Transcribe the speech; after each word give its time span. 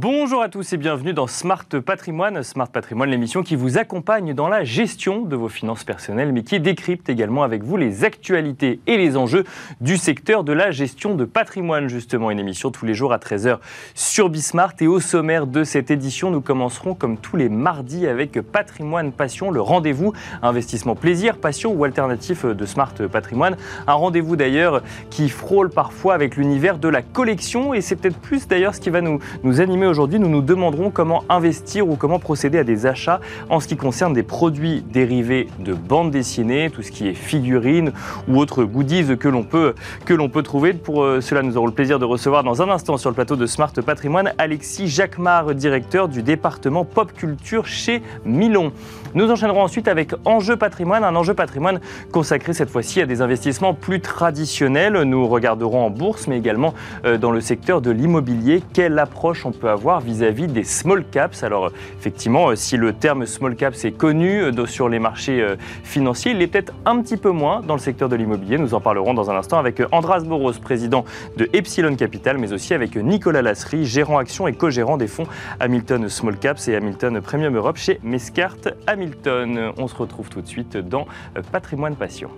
Bonjour 0.00 0.42
à 0.42 0.48
tous 0.48 0.72
et 0.72 0.76
bienvenue 0.76 1.12
dans 1.12 1.26
Smart 1.26 1.66
Patrimoine. 1.84 2.44
Smart 2.44 2.68
Patrimoine, 2.68 3.10
l'émission 3.10 3.42
qui 3.42 3.56
vous 3.56 3.78
accompagne 3.78 4.32
dans 4.32 4.46
la 4.46 4.62
gestion 4.62 5.22
de 5.22 5.34
vos 5.34 5.48
finances 5.48 5.82
personnelles, 5.82 6.32
mais 6.32 6.44
qui 6.44 6.60
décrypte 6.60 7.08
également 7.08 7.42
avec 7.42 7.64
vous 7.64 7.76
les 7.76 8.04
actualités 8.04 8.78
et 8.86 8.96
les 8.96 9.16
enjeux 9.16 9.42
du 9.80 9.96
secteur 9.96 10.44
de 10.44 10.52
la 10.52 10.70
gestion 10.70 11.16
de 11.16 11.24
patrimoine. 11.24 11.88
Justement, 11.88 12.30
une 12.30 12.38
émission 12.38 12.70
tous 12.70 12.86
les 12.86 12.94
jours 12.94 13.12
à 13.12 13.18
13h 13.18 13.58
sur 13.96 14.28
Bismart. 14.28 14.74
Et 14.78 14.86
au 14.86 15.00
sommaire 15.00 15.48
de 15.48 15.64
cette 15.64 15.90
édition, 15.90 16.30
nous 16.30 16.42
commencerons 16.42 16.94
comme 16.94 17.18
tous 17.18 17.36
les 17.36 17.48
mardis 17.48 18.06
avec 18.06 18.40
Patrimoine 18.40 19.10
Passion, 19.10 19.50
le 19.50 19.60
rendez-vous 19.60 20.12
investissement 20.42 20.94
plaisir, 20.94 21.38
passion 21.38 21.72
ou 21.72 21.82
alternatif 21.82 22.46
de 22.46 22.66
Smart 22.66 22.94
Patrimoine. 23.10 23.56
Un 23.88 23.94
rendez-vous 23.94 24.36
d'ailleurs 24.36 24.80
qui 25.10 25.28
frôle 25.28 25.70
parfois 25.70 26.14
avec 26.14 26.36
l'univers 26.36 26.78
de 26.78 26.86
la 26.86 27.02
collection 27.02 27.74
et 27.74 27.80
c'est 27.80 27.96
peut-être 27.96 28.20
plus 28.20 28.46
d'ailleurs 28.46 28.76
ce 28.76 28.80
qui 28.80 28.90
va 28.90 29.00
nous, 29.00 29.18
nous 29.42 29.60
animer 29.60 29.87
aujourd'hui, 29.88 30.18
nous 30.20 30.28
nous 30.28 30.42
demanderons 30.42 30.90
comment 30.90 31.24
investir 31.28 31.88
ou 31.88 31.96
comment 31.96 32.18
procéder 32.18 32.58
à 32.58 32.64
des 32.64 32.86
achats 32.86 33.20
en 33.50 33.60
ce 33.60 33.68
qui 33.68 33.76
concerne 33.76 34.12
des 34.12 34.22
produits 34.22 34.82
dérivés 34.82 35.48
de 35.58 35.74
bande 35.74 36.10
dessinée, 36.10 36.70
tout 36.70 36.82
ce 36.82 36.90
qui 36.90 37.08
est 37.08 37.14
figurines 37.14 37.92
ou 38.28 38.38
autres 38.38 38.64
goodies 38.64 39.16
que 39.18 39.28
l'on 39.28 39.42
peut, 39.42 39.74
peut 40.04 40.42
trouver. 40.42 40.74
Pour 40.74 41.02
euh, 41.02 41.20
cela, 41.20 41.42
nous 41.42 41.56
aurons 41.56 41.66
le 41.66 41.72
plaisir 41.72 41.98
de 41.98 42.04
recevoir 42.04 42.44
dans 42.44 42.62
un 42.62 42.68
instant 42.68 42.96
sur 42.96 43.10
le 43.10 43.14
plateau 43.14 43.36
de 43.36 43.46
Smart 43.46 43.72
Patrimoine 43.72 44.32
Alexis 44.38 44.88
Jacquemart, 44.88 45.54
directeur 45.54 46.08
du 46.08 46.22
département 46.22 46.84
pop 46.84 47.12
culture 47.12 47.66
chez 47.66 48.02
Milon. 48.24 48.72
Nous 49.14 49.30
enchaînerons 49.30 49.62
ensuite 49.62 49.88
avec 49.88 50.12
Enjeu 50.26 50.56
patrimoine, 50.56 51.02
un 51.02 51.16
enjeu 51.16 51.32
patrimoine 51.32 51.80
consacré 52.12 52.52
cette 52.52 52.68
fois-ci 52.68 53.00
à 53.00 53.06
des 53.06 53.22
investissements 53.22 53.72
plus 53.72 54.00
traditionnels. 54.00 55.02
Nous 55.02 55.26
regarderons 55.26 55.86
en 55.86 55.90
bourse, 55.90 56.26
mais 56.26 56.36
également 56.36 56.74
euh, 57.06 57.16
dans 57.16 57.30
le 57.30 57.40
secteur 57.40 57.80
de 57.80 57.90
l'immobilier, 57.90 58.62
quelle 58.74 58.98
approche 58.98 59.46
on 59.46 59.52
peut 59.52 59.70
avoir 59.70 59.77
vis-à-vis 60.00 60.46
des 60.46 60.64
small 60.64 61.04
caps. 61.04 61.42
Alors 61.42 61.70
effectivement, 61.98 62.48
euh, 62.48 62.56
si 62.56 62.76
le 62.76 62.92
terme 62.92 63.26
small 63.26 63.56
caps 63.56 63.84
est 63.84 63.92
connu 63.92 64.42
euh, 64.42 64.66
sur 64.66 64.88
les 64.88 64.98
marchés 64.98 65.44
financiers, 65.84 66.32
il 66.32 66.42
est 66.42 66.46
peut-être 66.46 66.72
un 66.84 67.00
petit 67.00 67.16
peu 67.16 67.30
moins 67.30 67.60
dans 67.60 67.74
le 67.74 67.80
secteur 67.80 68.08
de 68.08 68.16
l'immobilier. 68.16 68.58
Nous 68.58 68.74
en 68.74 68.80
parlerons 68.80 69.14
dans 69.14 69.30
un 69.30 69.36
instant 69.36 69.58
avec 69.58 69.80
Andras 69.92 70.20
Boros, 70.20 70.52
président 70.52 71.04
de 71.36 71.48
Epsilon 71.52 71.94
Capital, 71.96 72.38
mais 72.38 72.52
aussi 72.52 72.74
avec 72.74 72.96
Nicolas 72.96 73.42
Lasserie, 73.42 73.86
gérant 73.86 74.18
action 74.18 74.48
et 74.48 74.52
co-gérant 74.52 74.96
des 74.96 75.06
fonds 75.06 75.26
Hamilton 75.60 76.08
Small 76.08 76.36
Caps 76.36 76.68
et 76.68 76.76
Hamilton 76.76 77.20
Premium 77.20 77.56
Europe 77.56 77.76
chez 77.76 78.00
Mescart 78.02 78.56
Hamilton. 78.86 79.72
On 79.78 79.88
se 79.88 79.94
retrouve 79.94 80.28
tout 80.28 80.42
de 80.42 80.48
suite 80.48 80.76
dans 80.76 81.06
Patrimoine 81.52 81.94
Passion. 81.94 82.30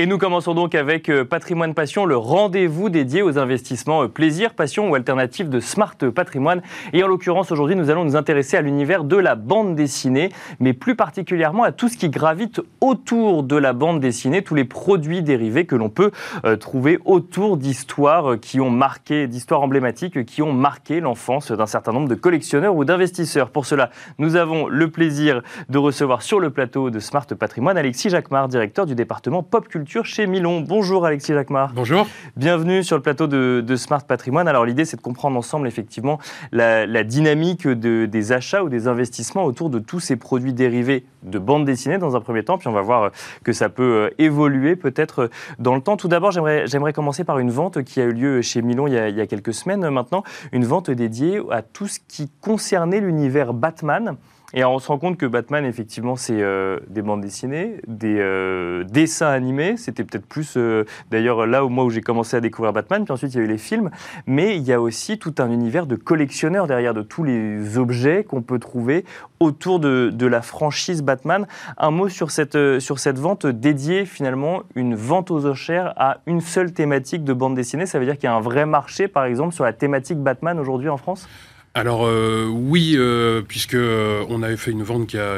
Et 0.00 0.06
nous 0.06 0.16
commençons 0.16 0.54
donc 0.54 0.76
avec 0.76 1.08
euh, 1.08 1.24
Patrimoine 1.24 1.74
Passion, 1.74 2.06
le 2.06 2.16
rendez-vous 2.16 2.88
dédié 2.88 3.20
aux 3.20 3.36
investissements 3.36 4.04
euh, 4.04 4.06
plaisir, 4.06 4.54
passion 4.54 4.88
ou 4.88 4.94
alternative 4.94 5.48
de 5.48 5.58
Smart 5.58 5.96
Patrimoine. 6.14 6.62
Et 6.92 7.02
en 7.02 7.08
l'occurrence, 7.08 7.50
aujourd'hui, 7.50 7.74
nous 7.74 7.90
allons 7.90 8.04
nous 8.04 8.14
intéresser 8.14 8.56
à 8.56 8.60
l'univers 8.60 9.02
de 9.02 9.16
la 9.16 9.34
bande 9.34 9.74
dessinée, 9.74 10.28
mais 10.60 10.72
plus 10.72 10.94
particulièrement 10.94 11.64
à 11.64 11.72
tout 11.72 11.88
ce 11.88 11.96
qui 11.96 12.10
gravite 12.10 12.60
autour 12.80 13.42
de 13.42 13.56
la 13.56 13.72
bande 13.72 13.98
dessinée, 13.98 14.42
tous 14.42 14.54
les 14.54 14.64
produits 14.64 15.22
dérivés 15.22 15.66
que 15.66 15.74
l'on 15.74 15.88
peut 15.88 16.12
euh, 16.44 16.54
trouver 16.54 17.00
autour 17.04 17.56
d'histoires 17.56 18.38
qui 18.38 18.60
ont 18.60 18.70
marqué, 18.70 19.26
d'histoires 19.26 19.62
emblématiques 19.62 20.24
qui 20.26 20.42
ont 20.42 20.52
marqué 20.52 21.00
l'enfance 21.00 21.50
d'un 21.50 21.66
certain 21.66 21.90
nombre 21.90 22.08
de 22.08 22.14
collectionneurs 22.14 22.76
ou 22.76 22.84
d'investisseurs. 22.84 23.50
Pour 23.50 23.66
cela, 23.66 23.90
nous 24.18 24.36
avons 24.36 24.68
le 24.68 24.92
plaisir 24.92 25.42
de 25.68 25.78
recevoir 25.78 26.22
sur 26.22 26.38
le 26.38 26.50
plateau 26.50 26.90
de 26.90 27.00
Smart 27.00 27.26
Patrimoine 27.26 27.76
Alexis 27.76 28.10
Jacquemart, 28.10 28.46
directeur 28.46 28.86
du 28.86 28.94
département 28.94 29.42
Pop 29.42 29.66
Culture 29.66 29.87
chez 30.04 30.26
Milon. 30.26 30.60
Bonjour 30.60 31.06
Alexis 31.06 31.32
Jacquemart. 31.32 31.72
Bonjour. 31.72 32.06
Bienvenue 32.36 32.84
sur 32.84 32.96
le 32.96 33.02
plateau 33.02 33.26
de, 33.26 33.76
Smart 33.76 34.04
Patrimoine. 34.04 34.46
Alors 34.46 34.66
l'idée 34.66 34.84
c'est 34.84 34.98
de 34.98 35.02
comprendre 35.02 35.38
ensemble 35.38 35.66
effectivement 35.66 36.18
la, 36.52 37.04
dynamique 37.04 37.66
des 37.66 38.32
achats 38.32 38.62
ou 38.62 38.68
des 38.68 38.86
investissements 38.86 39.44
autour 39.44 39.70
de 39.70 39.78
tous 39.78 40.00
ces 40.00 40.16
produits 40.16 40.52
dérivés 40.52 41.06
de 41.22 41.38
bande 41.38 41.64
dessinée 41.64 41.96
dans 41.96 42.16
un 42.16 42.20
premier 42.20 42.44
temps, 42.44 42.58
puis 42.58 42.68
on 42.68 42.72
va 42.72 42.82
voir 42.82 43.10
que 43.44 43.52
ça 43.52 43.68
peut 43.68 43.82
euh, 43.82 44.14
évoluer 44.18 44.76
peut-être 44.76 45.30
dans 45.58 45.74
le 45.74 45.80
temps. 45.80 45.96
Tout 45.96 46.08
d'abord 46.08 46.32
j'aimerais 46.32 46.92
commencer 46.92 47.24
par 47.24 47.38
une 47.38 47.50
vente 47.50 47.82
qui 47.82 48.00
a 48.00 48.04
eu 48.04 48.12
lieu 48.12 48.42
chez 48.42 48.60
Milon 48.60 48.86
il 48.86 48.92
y 48.92 48.98
a, 48.98 49.08
il 49.08 49.16
y 49.16 49.20
a 49.20 49.26
quelques 49.26 49.54
semaines 49.54 49.88
maintenant, 49.88 50.22
une 50.52 50.64
vente 50.64 50.90
dédiée 50.90 51.40
à 51.50 51.62
tout 51.62 51.86
ce 51.86 51.98
qui 52.06 52.30
concernait 52.40 53.00
l'univers 53.00 53.54
Batman. 53.54 54.16
Et 54.54 54.64
on 54.64 54.78
se 54.78 54.88
rend 54.88 54.98
compte 54.98 55.18
que 55.18 55.26
Batman, 55.26 55.66
effectivement, 55.66 56.16
c'est 56.16 56.40
euh, 56.40 56.78
des 56.88 57.02
bandes 57.02 57.20
dessinées, 57.20 57.82
des 57.86 58.16
euh, 58.18 58.82
dessins 58.84 59.28
animés. 59.28 59.76
C'était 59.76 60.04
peut-être 60.04 60.24
plus, 60.24 60.56
euh, 60.56 60.86
d'ailleurs, 61.10 61.46
là 61.46 61.66
où 61.66 61.68
moi 61.68 61.84
où 61.84 61.90
j'ai 61.90 62.00
commencé 62.00 62.34
à 62.34 62.40
découvrir 62.40 62.72
Batman. 62.72 63.04
Puis 63.04 63.12
ensuite, 63.12 63.34
il 63.34 63.36
y 63.36 63.40
a 63.40 63.44
eu 63.44 63.46
les 63.48 63.58
films. 63.58 63.90
Mais 64.26 64.56
il 64.56 64.62
y 64.62 64.72
a 64.72 64.80
aussi 64.80 65.18
tout 65.18 65.34
un 65.36 65.50
univers 65.50 65.84
de 65.84 65.96
collectionneurs 65.96 66.66
derrière 66.66 66.94
de 66.94 67.02
tous 67.02 67.24
les 67.24 67.76
objets 67.76 68.24
qu'on 68.24 68.40
peut 68.40 68.58
trouver 68.58 69.04
autour 69.38 69.80
de, 69.80 70.10
de, 70.10 70.26
la 70.26 70.40
franchise 70.40 71.02
Batman. 71.02 71.46
Un 71.76 71.90
mot 71.90 72.08
sur 72.08 72.30
cette, 72.30 72.80
sur 72.80 73.00
cette 73.00 73.18
vente 73.18 73.46
dédiée, 73.46 74.06
finalement, 74.06 74.62
une 74.74 74.94
vente 74.94 75.30
aux 75.30 75.44
enchères 75.44 75.92
à 75.98 76.20
une 76.24 76.40
seule 76.40 76.72
thématique 76.72 77.22
de 77.22 77.34
bande 77.34 77.54
dessinée. 77.54 77.84
Ça 77.84 77.98
veut 77.98 78.06
dire 78.06 78.14
qu'il 78.14 78.24
y 78.24 78.32
a 78.32 78.34
un 78.34 78.40
vrai 78.40 78.64
marché, 78.64 79.08
par 79.08 79.26
exemple, 79.26 79.54
sur 79.54 79.64
la 79.64 79.74
thématique 79.74 80.18
Batman 80.18 80.58
aujourd'hui 80.58 80.88
en 80.88 80.96
France? 80.96 81.28
Alors 81.78 82.06
euh, 82.06 82.48
oui, 82.50 82.94
euh, 82.96 83.40
puisque 83.46 83.74
euh, 83.74 84.24
on 84.28 84.42
avait 84.42 84.56
fait 84.56 84.72
une 84.72 84.82
vente 84.82 85.06
qui 85.06 85.16
a 85.16 85.36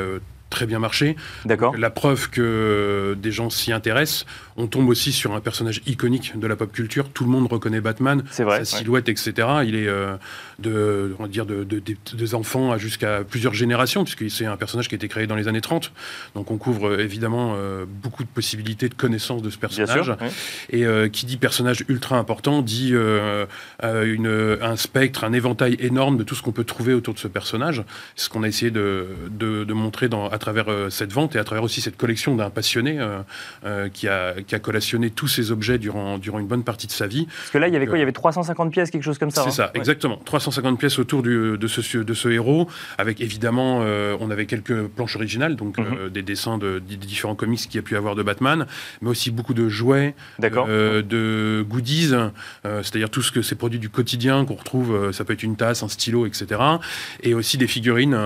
très 0.49 0.65
bien 0.67 0.79
marché. 0.79 1.15
D'accord. 1.45 1.77
La 1.77 1.91
preuve 1.91 2.31
que 2.31 3.15
des 3.21 3.31
gens 3.31 3.51
s'y 3.51 3.73
intéressent. 3.73 4.25
On 4.61 4.67
tombe 4.67 4.89
aussi 4.91 5.13
sur 5.13 5.35
un 5.35 5.41
personnage 5.41 5.81
iconique 5.87 6.39
de 6.39 6.47
la 6.47 6.55
pop 6.55 6.71
culture. 6.71 7.09
Tout 7.09 7.25
le 7.25 7.31
monde 7.31 7.51
reconnaît 7.51 7.81
Batman, 7.81 8.23
vrai, 8.39 8.65
sa 8.65 8.79
silhouette, 8.79 9.09
etc. 9.09 9.33
Il 9.65 9.75
est 9.75 9.89
euh, 9.89 10.17
de, 10.59 11.17
on 11.19 11.23
va 11.23 11.29
dire 11.29 11.47
de, 11.47 11.65
des 11.65 12.35
enfants 12.35 12.77
jusqu'à 12.77 13.25
plusieurs 13.25 13.55
générations, 13.55 14.05
puisque 14.05 14.31
c'est 14.31 14.45
un 14.45 14.59
personnage 14.59 14.89
qui 14.89 14.95
a 14.95 14.97
été 14.97 15.09
créé 15.09 15.27
dans 15.27 15.35
les 15.35 15.49
années 15.49 15.63
30. 15.63 15.93
Donc 16.35 16.51
on 16.51 16.59
couvre 16.59 16.91
euh, 16.91 16.99
évidemment 16.99 17.55
euh, 17.57 17.87
beaucoup 17.89 18.23
de 18.23 18.29
possibilités 18.29 18.91
de 18.91 18.95
connaissance 18.95 19.41
de 19.41 19.49
ce 19.49 19.57
personnage. 19.57 20.13
Et 20.71 20.85
qui 21.11 21.27
dit 21.27 21.37
personnage 21.37 21.85
ultra 21.89 22.19
important 22.19 22.63
dit 22.63 22.93
une, 22.93 24.59
un 24.61 24.77
spectre, 24.77 25.25
un 25.25 25.33
éventail 25.33 25.77
énorme 25.79 26.19
de 26.19 26.23
tout 26.23 26.35
ce 26.35 26.43
qu'on 26.43 26.53
peut 26.53 26.65
trouver 26.65 26.93
autour 26.93 27.15
de 27.15 27.19
ce 27.19 27.29
personnage. 27.29 27.83
C'est 28.15 28.25
ce 28.25 28.29
qu'on 28.29 28.43
a 28.43 28.49
essayé 28.49 28.71
de, 28.71 29.07
de 29.31 29.73
montrer 29.73 30.09
dans, 30.09 30.29
à 30.29 30.39
travers 30.39 30.67
cette 30.91 31.13
vente 31.13 31.37
et 31.37 31.39
à 31.39 31.45
travers 31.45 31.63
aussi 31.63 31.81
cette 31.81 31.97
collection 31.97 32.37
d'un 32.37 32.51
passionné 32.51 32.99
qui 33.93 34.09
a 34.09 34.50
qui 34.51 34.57
a 34.57 34.59
collationné 34.59 35.11
tous 35.11 35.29
ces 35.29 35.53
objets 35.53 35.79
durant, 35.79 36.19
durant 36.19 36.41
une 36.41 36.49
bonne 36.49 36.65
partie 36.65 36.89
de 36.89 36.93
sa 36.93 37.07
vie. 37.07 37.27
Parce 37.27 37.51
que 37.51 37.59
là, 37.59 37.69
il 37.69 37.73
y 37.73 37.77
avait 37.77 37.87
quoi? 37.87 37.97
Il 37.97 38.01
y 38.01 38.03
avait 38.03 38.11
350 38.11 38.73
pièces, 38.73 38.91
quelque 38.91 39.05
chose 39.05 39.17
comme 39.17 39.31
ça 39.31 39.43
C'est 39.43 39.49
hein? 39.49 39.53
ça, 39.53 39.71
exactement. 39.75 40.21
350 40.25 40.77
pièces 40.77 40.99
autour 40.99 41.23
du, 41.23 41.57
de, 41.57 41.67
ce, 41.69 41.99
de 41.99 42.15
ce 42.15 42.29
héros, 42.29 42.69
avec 42.99 43.21
évidemment, 43.21 43.83
euh, 43.83 44.17
on 44.19 44.29
avait 44.29 44.47
quelques 44.47 44.89
planches 44.89 45.15
originales, 45.15 45.55
donc 45.55 45.79
mhm. 45.79 45.87
euh, 45.87 46.09
des 46.09 46.23
dessins 46.23 46.59
de, 46.59 46.81
des 46.81 46.97
différents 46.97 47.37
comics 47.37 47.61
qu'il 47.61 47.77
y 47.77 47.79
a 47.79 47.83
pu 47.83 47.97
avoir 47.97 48.17
de 48.17 48.25
Batman, 48.25 48.67
mais 49.03 49.11
aussi 49.11 49.31
beaucoup 49.31 49.55
de 49.55 49.69
jouets, 49.69 50.17
euh, 50.43 51.01
de 51.03 51.65
goodies, 51.69 52.11
c'est-à-dire 52.65 53.09
tout 53.09 53.23
ce 53.23 53.31
que 53.31 53.43
ces 53.43 53.55
produits 53.55 53.79
du 53.79 53.89
quotidien 53.89 54.45
qu'on 54.45 54.57
retrouve, 54.57 55.13
ça 55.13 55.25
peut 55.25 55.33
être 55.33 55.45
une 55.45 55.55
tasse, 55.55 55.85
un 55.85 55.89
stylo, 55.89 56.27
etc. 56.27 56.61
Et 57.23 57.35
aussi 57.35 57.57
des 57.57 57.69
figurines 57.69 58.19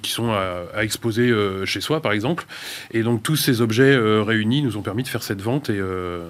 qui 0.00 0.12
sont 0.12 0.30
à, 0.30 0.62
à 0.74 0.82
exposer 0.82 1.30
chez 1.66 1.82
soi, 1.82 2.00
par 2.00 2.12
exemple. 2.12 2.46
Et 2.90 3.02
donc 3.02 3.22
tous 3.22 3.36
ces 3.36 3.60
objets 3.60 3.94
réunis 3.98 4.62
nous 4.62 4.78
ont 4.78 4.82
permis 4.82 5.02
de 5.02 5.08
faire 5.08 5.22
cette 5.22 5.42
vente. 5.42 5.47
Et, 5.56 5.70
euh, 5.70 6.28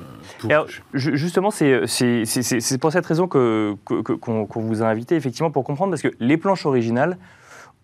justement, 0.94 1.50
c'est 1.50 2.78
pour 2.80 2.92
cette 2.92 3.06
raison 3.06 3.28
qu'on 3.28 3.76
que, 3.84 4.58
vous 4.58 4.82
a 4.82 4.86
invité, 4.86 5.16
effectivement, 5.16 5.50
pour 5.50 5.64
comprendre, 5.64 5.90
parce 5.90 6.02
que 6.02 6.14
les 6.20 6.36
planches 6.36 6.66
originales, 6.66 7.18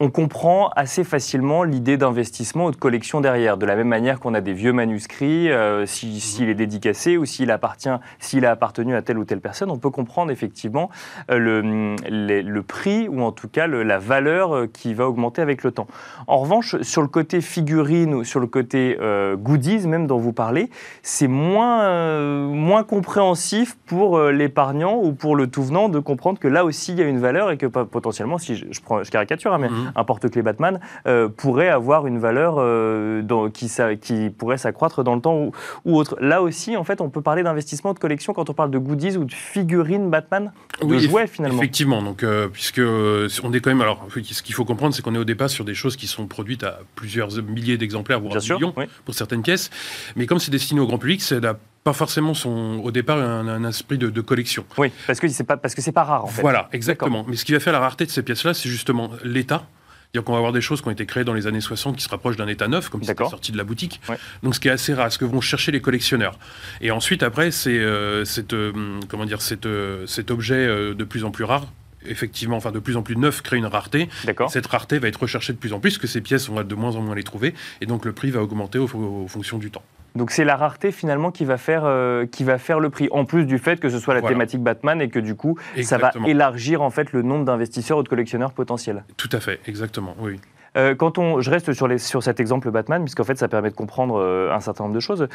on 0.01 0.11
comprend 0.11 0.71
assez 0.75 1.05
facilement 1.05 1.63
l'idée 1.63 1.97
d'investissement 1.97 2.67
ou 2.67 2.71
de 2.73 2.77
collection 2.77 3.21
derrière. 3.21 3.57
De 3.57 3.65
la 3.65 3.77
même 3.77 3.89
manière 3.89 4.19
qu'on 4.19 4.35
a 4.35 4.41
des 4.41 4.53
vieux 4.53 4.73
manuscrits, 4.73 5.51
euh, 5.53 5.87
s'il 5.87 6.49
est 6.49 6.55
dédicacé 6.55 7.17
ou 7.17 7.25
s'il 7.25 7.51
appartient, 7.53 7.95
s'il 8.19 8.45
a 8.45 8.51
appartenu 8.51 8.97
à 8.97 9.03
telle 9.03 9.19
ou 9.19 9.25
telle 9.25 9.41
personne, 9.41 9.71
on 9.71 9.79
peut 9.79 9.91
comprendre 9.91 10.33
effectivement 10.33 10.91
euh, 11.31 11.39
le, 11.39 12.43
le, 12.43 12.63
prix 12.63 13.09
ou 13.09 13.23
en 13.23 13.31
tout 13.31 13.47
cas 13.49 13.69
la 13.69 13.99
valeur 13.99 14.55
euh, 14.55 14.67
qui 14.67 14.95
va 14.95 15.09
augmenter 15.09 15.43
avec 15.43 15.63
le 15.63 15.71
temps. 15.71 15.87
En 16.27 16.39
revanche, 16.39 16.81
sur 16.83 17.03
le 17.03 17.09
côté 17.09 17.41
figurine 17.41 18.15
ou 18.15 18.25
sur 18.25 18.41
le 18.41 18.47
côté 18.47 18.99
goodies 19.37 19.87
même 19.87 20.07
dont 20.07 20.19
vous 20.19 20.33
parlez, 20.33 20.71
c'est 21.03 21.29
moins, 21.29 22.49
moins 22.49 22.83
compréhensif 22.83 23.77
pour 23.87 24.21
l'épargnant 24.21 24.97
ou 24.97 25.13
pour 25.13 25.37
le 25.37 25.47
tout 25.47 25.63
venant 25.63 25.89
de 25.89 25.99
comprendre 25.99 26.39
que 26.39 26.49
là 26.49 26.65
aussi 26.65 26.93
il 26.93 26.99
y 26.99 27.03
a 27.03 27.07
une 27.07 27.19
valeur 27.19 27.51
et 27.51 27.57
que 27.57 27.67
potentiellement, 27.67 28.39
si 28.39 28.57
je, 28.57 28.81
prends, 28.81 29.03
je 29.03 29.11
caricature, 29.11 29.53
hein, 29.53 29.59
mais 29.59 29.69
mhm. 29.69 29.84
Un 29.95 30.05
porte-clés 30.05 30.43
Batman, 30.43 30.81
euh, 31.07 31.29
pourrait 31.29 31.69
avoir 31.69 32.07
une 32.07 32.19
valeur 32.19 32.57
euh, 32.59 33.23
qui, 33.53 33.71
qui, 34.01 34.31
pourrait 34.31 34.59
s'accroître 34.59 35.05
dans 35.05 35.15
le 35.15 35.21
temps 35.21 35.51
ou, 35.85 35.97
autre. 35.97 36.17
Là 36.21 36.43
aussi, 36.43 36.77
en 36.77 36.85
fait, 36.85 37.01
on 37.01 37.11
peut 37.11 37.23
parler 37.23 37.43
d'investissement 37.43 37.95
de 37.95 37.99
collection 37.99 38.33
quand 38.33 38.51
on 38.51 38.55
parle 38.55 38.71
de 38.71 38.79
goodies 38.79 39.17
ou 39.17 39.25
de 39.25 39.33
figurines 39.33 40.11
Batman, 40.11 40.53
de 40.81 40.87
oui, 40.87 41.01
jouets 41.01 41.27
finalement. 41.27 41.59
Effectivement, 41.59 42.03
donc, 42.03 42.23
euh, 42.23 42.49
puisque 42.49 42.81
on 42.81 43.53
est 43.53 43.61
quand 43.61 43.71
même. 43.71 43.81
Alors, 43.81 44.07
ce 44.15 44.43
qu'il 44.43 44.55
faut 44.55 44.65
comprendre, 44.65 44.95
c'est 44.95 45.03
qu'on 45.03 45.15
est 45.15 45.19
au 45.19 45.25
départ 45.25 45.51
sur 45.51 45.65
des 45.65 45.75
choses 45.75 45.97
qui 45.97 46.07
sont 46.07 46.27
produites 46.27 46.65
à 46.65 46.81
plusieurs 46.95 47.31
milliers 47.43 47.79
d'exemplaires, 47.79 48.21
voire 48.21 48.37
millions, 48.37 48.75
pour 49.05 49.15
certaines 49.15 49.43
pièces. 49.43 49.71
Mais 50.17 50.27
comme 50.27 50.39
c'est 50.39 50.51
destiné 50.51 50.81
au 50.81 50.87
grand 50.87 50.99
public, 50.99 51.23
c'est 51.23 51.41
la 51.41 51.57
pas 51.85 51.93
forcément 51.93 52.33
son, 52.33 52.81
au 52.83 52.91
départ 52.91 53.19
un, 53.19 53.65
esprit 53.65 53.99
de, 53.99 54.21
collection. 54.23 54.65
Oui, 54.79 54.91
parce 55.07 55.21
que 55.21 55.29
c'est 55.29 55.45
pas 55.45 55.59
parce 55.59 55.75
que 55.75 55.83
c'est 55.83 55.93
pas 55.93 56.03
rare 56.03 56.25
en 56.25 56.29
fait. 56.29 56.41
Voilà, 56.41 56.69
exactement. 56.73 57.25
Mais 57.29 57.37
ce 57.37 57.45
qui 57.45 57.53
va 57.53 57.61
faire 57.61 57.75
la 57.75 57.79
rareté 57.79 58.07
de 58.07 58.11
ces 58.11 58.23
pièces-là, 58.23 58.55
c'est 58.55 58.71
justement 58.71 59.11
l'état. 59.23 59.67
C'est-à-dire 60.15 60.27
qu'on 60.27 60.33
va 60.33 60.39
avoir 60.39 60.53
des 60.53 60.61
choses 60.61 60.81
qui 60.81 60.87
ont 60.87 60.93
été 60.93 61.07
créées 61.07 61.25
dans 61.25 61.35
les 61.35 61.49
années 61.49 61.61
60 61.61 61.97
qui 61.97 62.05
se 62.05 62.09
rapprochent 62.09 62.37
d'un 62.37 62.47
état 62.47 62.69
neuf, 62.69 62.89
comme 62.89 63.03
si 63.03 63.09
c'était 63.09 63.29
sorti 63.29 63.51
de 63.51 63.57
la 63.57 63.65
boutique. 63.65 64.01
Donc 64.43 64.55
ce 64.55 64.61
qui 64.61 64.69
est 64.69 64.71
assez 64.71 64.95
rare, 64.95 65.13
ce 65.13 65.19
que 65.19 65.25
vont 65.25 65.41
chercher 65.41 65.73
les 65.73 65.81
collectionneurs. 65.81 66.39
Et 66.81 66.91
ensuite, 66.93 67.25
après, 67.25 67.51
c'est 67.51 67.79
euh, 67.79 68.25
euh, 68.53 69.01
comment 69.09 69.25
dire, 69.25 69.39
euh, 69.67 70.07
cet 70.07 70.31
objet 70.31 70.67
de 70.67 71.05
plus 71.05 71.25
en 71.25 71.31
plus 71.31 71.45
rare 71.45 71.67
effectivement, 72.07 72.57
enfin 72.57 72.71
de 72.71 72.79
plus 72.79 72.97
en 72.99 73.03
plus 73.03 73.17
neuf 73.17 73.41
crée 73.43 73.57
une 73.57 73.67
rareté. 73.67 74.09
Cette 74.49 74.67
rareté 74.67 74.99
va 74.99 75.09
être 75.09 75.21
recherchée 75.21 75.53
de 75.53 75.59
plus 75.59 75.73
en 75.73 75.81
plus, 75.81 75.93
parce 75.93 76.03
que 76.03 76.07
ces 76.07 76.21
pièces, 76.21 76.49
on 76.49 76.55
va 76.55 76.63
de 76.63 76.75
moins 76.75 76.97
en 76.97 77.01
moins 77.01 77.15
les 77.15 77.23
trouver, 77.23 77.55
et 77.81 77.87
donc 77.87 78.05
le 78.05 78.13
prix 78.13 78.31
va 78.31 78.43
augmenter 78.43 78.79
au, 78.79 78.87
fonction 79.27 79.59
du 79.59 79.71
temps. 79.71 79.83
Donc 80.17 80.31
c'est 80.31 80.45
la 80.45 80.55
rareté 80.55 80.93
finalement 80.93 81.33
qui 81.33 81.45
va, 81.45 81.57
faire, 81.57 81.83
euh, 81.85 82.25
qui 82.25 82.45
va 82.45 82.59
faire 82.59 82.79
le 82.79 82.89
prix, 82.89 83.09
en 83.11 83.25
plus 83.25 83.47
du 83.47 83.59
fait 83.59 83.81
que 83.81 83.89
ce 83.89 83.99
soit 83.99 84.15
la 84.15 84.23
thématique 84.23 84.63
Batman 84.63 85.03
et 85.03 85.09
que 85.09 85.19
du 85.19 85.35
coup 85.35 85.59
ça 85.83 85.99
va 85.99 86.13
élargir 86.27 86.83
en 86.83 86.91
fait 86.91 87.13
le 87.13 87.23
nombre 87.23 87.45
d'investisseurs 87.45 87.99
ou 87.99 88.03
de 88.05 88.09
collectionneurs 88.09 88.53
potentiels. 88.53 89.05
Tout 89.17 89.31
à 89.33 89.41
fait, 89.41 89.59
exactement, 89.67 90.15
oui. 90.21 90.41
Euh, 90.77 90.97
quand 90.97 91.19
on, 91.19 91.41
je 91.41 91.51
reste 91.51 91.73
sur, 91.73 91.87
les, 91.87 91.99
sur 91.99 92.23
cet 92.23 92.41
exemple 92.41 92.69
Batman, 92.73 93.03
puisqu'en 93.03 93.23
fait 93.23 93.39
ça 93.39 93.47
permet 93.47 93.71
de 93.71 93.77
comprendre 93.77 94.17
euh, 94.21 94.53
un 94.53 94.59
certain 94.59 94.85
nombre 94.85 94.95
de 94.95 95.01
choses. 95.01 95.29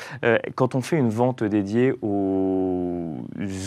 quand 0.56 0.76
on 0.76 0.82
fait 0.82 0.98
une 0.98 1.10
vente 1.10 1.44
dédiée 1.44 1.94
aux 2.02 3.18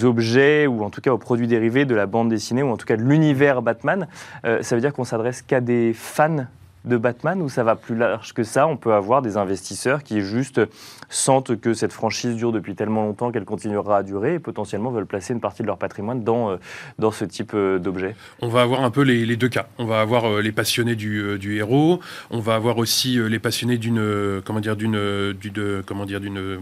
objets 0.02 0.66
ou 0.66 0.82
en 0.82 0.90
tout 0.90 1.02
cas 1.02 1.12
aux 1.12 1.18
produits 1.18 1.46
dérivés 1.46 1.84
de 1.84 1.94
la 1.94 2.06
bande 2.06 2.30
dessinée 2.30 2.62
ou 2.62 2.70
en 2.70 2.78
tout 2.78 2.86
cas 2.86 2.96
de 2.96 3.02
l'univers 3.02 3.60
Batman, 3.60 4.06
ça 4.44 4.74
veut 4.74 4.80
dire 4.80 4.94
qu'on 4.94 5.04
s'adresse 5.04 5.42
qu'à 5.42 5.60
des 5.60 5.92
fans 5.94 6.46
de 6.84 6.96
Batman 6.96 7.40
ou 7.42 7.48
ça 7.48 7.64
va 7.64 7.76
plus 7.76 7.96
large 7.96 8.32
que 8.32 8.42
ça? 8.42 8.66
On 8.66 8.76
peut 8.76 8.94
avoir 8.94 9.22
des 9.22 9.36
investisseurs 9.36 10.02
qui 10.02 10.20
juste 10.20 10.60
sentent 11.08 11.60
que 11.60 11.74
cette 11.74 11.92
franchise 11.92 12.36
dure 12.36 12.52
depuis 12.52 12.74
tellement 12.74 13.02
longtemps 13.02 13.30
qu'elle 13.30 13.44
continuera 13.44 13.98
à 13.98 14.02
durer 14.02 14.34
et 14.34 14.38
potentiellement 14.38 14.90
veulent 14.90 15.06
placer 15.06 15.32
une 15.32 15.40
partie 15.40 15.62
de 15.62 15.66
leur 15.66 15.78
patrimoine 15.78 16.24
dans, 16.24 16.50
euh, 16.50 16.56
dans 16.98 17.12
ce 17.12 17.24
type 17.24 17.52
euh, 17.54 17.78
d'objet 17.78 18.14
On 18.40 18.48
va 18.48 18.62
avoir 18.62 18.82
un 18.82 18.90
peu 18.90 19.02
les, 19.02 19.36
deux 19.36 19.48
cas. 19.48 19.66
On 19.78 19.84
va 19.84 20.00
avoir 20.00 20.24
euh, 20.24 20.40
les 20.40 20.52
passionnés 20.52 20.96
du, 20.96 21.38
du, 21.38 21.56
héros, 21.56 22.00
on 22.30 22.40
va 22.40 22.54
avoir 22.54 22.78
aussi 22.78 23.18
les 23.28 23.38
passionnés 23.38 23.78
d'une 23.78 24.42
comment 24.44 24.60
dire 24.60 24.76
d'une 24.76 25.32
du, 25.32 25.52
comment 25.86 26.06
dire 26.06 26.20
d'une 26.20 26.58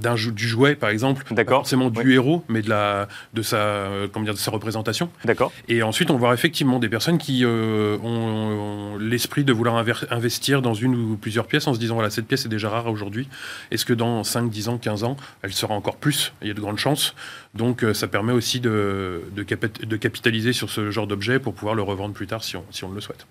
d'un 0.00 0.14
du 0.14 0.48
jouet 0.48 0.74
par 0.74 0.90
exemple, 0.90 1.24
pas 1.34 1.44
forcément 1.44 1.90
du 1.90 2.12
héros 2.12 2.44
mais 2.48 2.62
de 2.62 2.68
la 2.68 3.08
de 3.34 3.42
sa 3.42 3.88
comment 4.12 4.24
dire 4.24 4.34
de 4.34 4.38
sa 4.38 4.50
représentation. 4.50 5.08
D'accord. 5.24 5.52
Et 5.68 5.82
ensuite 5.82 6.10
on 6.10 6.14
va 6.14 6.18
avoir 6.18 6.34
effectivement 6.34 6.78
des 6.78 6.88
personnes 6.88 7.18
qui 7.18 7.44
ont, 7.44 8.96
l'esprit 8.98 9.44
de 9.44 9.52
vouloir 9.62 9.84
investir 10.10 10.60
dans 10.60 10.74
une 10.74 10.94
ou 10.94 11.16
plusieurs 11.16 11.46
pièces 11.46 11.68
en 11.68 11.74
se 11.74 11.78
disant 11.78 11.94
voilà 11.94 12.10
cette 12.10 12.26
pièce 12.26 12.44
est 12.46 12.48
déjà 12.48 12.68
rare 12.68 12.88
aujourd'hui. 12.88 13.28
Est-ce 13.70 13.84
que 13.84 13.92
dans 13.92 14.24
5, 14.24 14.50
10 14.50 14.68
ans, 14.68 14.78
15 14.78 15.04
ans, 15.04 15.16
elle 15.42 15.52
sera 15.52 15.74
encore 15.74 15.96
plus? 15.96 16.32
Il 16.42 16.48
y 16.48 16.50
a 16.50 16.54
de 16.54 16.60
grandes 16.60 16.78
chances. 16.78 17.14
Donc 17.54 17.84
euh, 17.84 17.94
ça 17.94 18.08
permet 18.08 18.32
aussi 18.32 18.60
de, 18.60 19.22
de, 19.36 19.96
capitaliser 19.96 20.52
sur 20.52 20.70
ce 20.70 20.90
genre 20.90 21.06
d'objet 21.06 21.38
pour 21.38 21.54
pouvoir 21.54 21.74
le 21.74 21.82
revendre 21.82 22.14
plus 22.14 22.26
tard 22.26 22.42
si 22.42 22.56
on, 22.56 22.64
si 22.70 22.82
on 22.84 22.90
le 22.90 23.00
souhaite. 23.00 23.26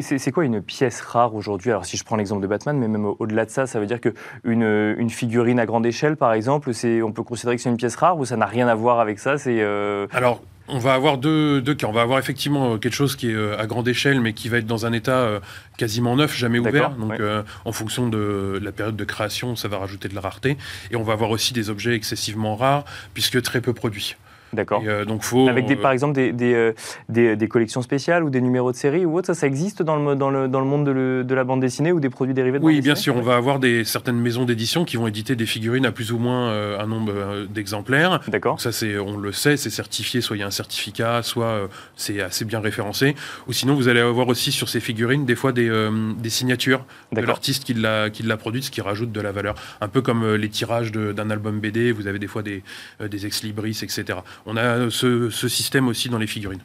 C'est 0.00 0.32
quoi 0.32 0.44
une 0.44 0.62
pièce 0.62 1.00
rare 1.02 1.34
aujourd'hui? 1.34 1.70
Alors 1.70 1.84
si 1.84 1.96
je 1.96 2.04
prends 2.04 2.16
l'exemple 2.16 2.42
de 2.42 2.46
Batman, 2.46 2.76
mais 2.78 2.88
même 2.88 3.04
au-delà 3.04 3.44
de 3.44 3.50
ça, 3.50 3.66
ça 3.66 3.78
veut 3.78 3.86
dire 3.86 4.00
qu'une 4.00 4.16
une 4.44 5.10
figurine 5.10 5.60
à 5.60 5.66
grande 5.66 5.86
échelle, 5.86 6.16
par 6.16 6.32
exemple, 6.32 6.70
on 7.04 7.12
peut 7.12 7.22
considérer 7.22 7.56
que 7.56 7.62
c'est 7.62 7.70
une 7.70 7.76
pièce 7.76 7.96
rare 7.96 8.18
ou 8.18 8.24
ça 8.24 8.36
n'a 8.36 8.46
rien 8.46 8.66
à 8.66 8.74
voir 8.74 8.98
avec 8.98 9.18
ça? 9.18 9.36
Euh, 9.46 10.06
Alors 10.12 10.42
on 10.68 10.78
va 10.78 10.94
avoir 10.94 11.18
deux, 11.18 11.62
cas. 11.74 11.86
On 11.86 11.92
va 11.92 12.02
avoir 12.02 12.18
effectivement 12.18 12.74
euh, 12.74 12.78
quelque 12.78 12.94
chose 12.94 13.16
qui 13.16 13.30
est 13.30 13.34
euh, 13.34 13.58
à 13.58 13.66
grande 13.66 13.88
échelle, 13.88 14.20
mais 14.20 14.32
qui 14.32 14.48
va 14.48 14.58
être 14.58 14.66
dans 14.66 14.86
un 14.86 14.92
état 14.92 15.18
euh, 15.18 15.40
quasiment 15.76 16.16
neuf, 16.16 16.36
jamais 16.36 16.58
ouvert. 16.58 16.90
Donc, 16.90 17.20
en 17.64 17.72
fonction 17.72 18.08
de 18.08 18.58
la 18.62 18.72
période 18.72 18.96
de 18.96 19.04
création, 19.04 19.56
ça 19.56 19.68
va 19.68 19.78
rajouter 19.78 20.08
de 20.08 20.14
la 20.14 20.20
rareté. 20.20 20.56
Et 20.90 20.96
on 20.96 21.02
va 21.02 21.12
avoir 21.12 21.30
aussi 21.30 21.52
des 21.52 21.70
objets 21.70 21.94
excessivement 21.94 22.56
rares, 22.56 22.84
puisque 23.14 23.40
très 23.42 23.60
peu 23.60 23.72
produits. 23.72 24.16
D'accord. 24.52 24.82
Euh, 24.86 25.04
donc 25.04 25.22
faut, 25.22 25.48
Avec 25.48 25.66
des, 25.66 25.76
par 25.76 25.90
exemple 25.90 26.14
des, 26.14 26.54
euh, 26.54 26.72
des, 27.08 27.36
des, 27.36 27.48
collections 27.48 27.82
spéciales 27.82 28.22
ou 28.22 28.30
des 28.30 28.40
numéros 28.40 28.70
de 28.70 28.76
série 28.76 29.04
ou 29.04 29.16
autre, 29.16 29.26
ça, 29.26 29.34
ça 29.34 29.46
existe 29.46 29.82
dans 29.82 29.96
le, 29.96 30.14
dans 30.14 30.30
le, 30.30 30.48
dans 30.48 30.60
le 30.60 30.66
monde 30.66 30.86
de, 30.86 31.24
de, 31.26 31.34
la 31.34 31.44
bande 31.44 31.60
dessinée 31.60 31.92
ou 31.92 31.98
des 31.98 32.10
produits 32.10 32.34
dérivés 32.34 32.58
de 32.60 32.64
Oui, 32.64 32.80
bien 32.80 32.94
sûr. 32.94 33.16
On 33.16 33.22
va 33.22 33.36
avoir 33.36 33.58
des, 33.58 33.84
certaines 33.84 34.20
maisons 34.20 34.44
d'édition 34.44 34.84
qui 34.84 34.96
vont 34.96 35.08
éditer 35.08 35.34
des 35.34 35.46
figurines 35.46 35.84
à 35.84 35.92
plus 35.92 36.12
ou 36.12 36.18
moins 36.18 36.50
euh, 36.50 36.78
un 36.78 36.86
nombre 36.86 37.46
d'exemplaires. 37.50 38.20
D'accord. 38.28 38.60
Ça, 38.60 38.70
c'est, 38.70 38.98
on 38.98 39.16
le 39.16 39.32
sait, 39.32 39.56
c'est 39.56 39.70
certifié. 39.70 40.20
Soit 40.20 40.36
il 40.36 40.40
y 40.40 40.42
a 40.42 40.46
un 40.46 40.50
certificat, 40.50 41.22
soit 41.22 41.68
c'est 41.96 42.20
assez 42.20 42.44
bien 42.44 42.60
référencé. 42.60 43.16
Ou 43.48 43.52
sinon, 43.52 43.74
vous 43.74 43.88
allez 43.88 44.00
avoir 44.00 44.28
aussi 44.28 44.52
sur 44.52 44.68
ces 44.68 44.80
figurines 44.80 45.26
des 45.26 45.36
fois 45.36 45.52
des, 45.52 45.70
des 46.18 46.30
signatures 46.30 46.84
de 47.12 47.20
l'artiste 47.20 47.64
qui 47.64 47.74
l'a, 47.74 48.10
qui 48.10 48.22
l'a 48.22 48.36
produite, 48.36 48.64
ce 48.64 48.70
qui 48.70 48.80
rajoute 48.80 49.10
de 49.10 49.20
la 49.20 49.32
valeur. 49.32 49.54
Un 49.80 49.88
peu 49.88 50.02
comme 50.02 50.34
les 50.34 50.48
tirages 50.48 50.92
d'un 50.92 51.30
album 51.30 51.58
BD. 51.58 51.92
Vous 51.92 52.06
avez 52.06 52.18
des 52.18 52.26
fois 52.26 52.42
des, 52.42 52.62
des 53.00 53.26
ex-libris, 53.26 53.80
etc 53.82 54.18
on 54.44 54.56
a 54.56 54.90
ce, 54.90 55.30
système 55.30 55.88
aussi 55.88 56.08
dans 56.08 56.18
les 56.18 56.26
figurines. 56.26 56.60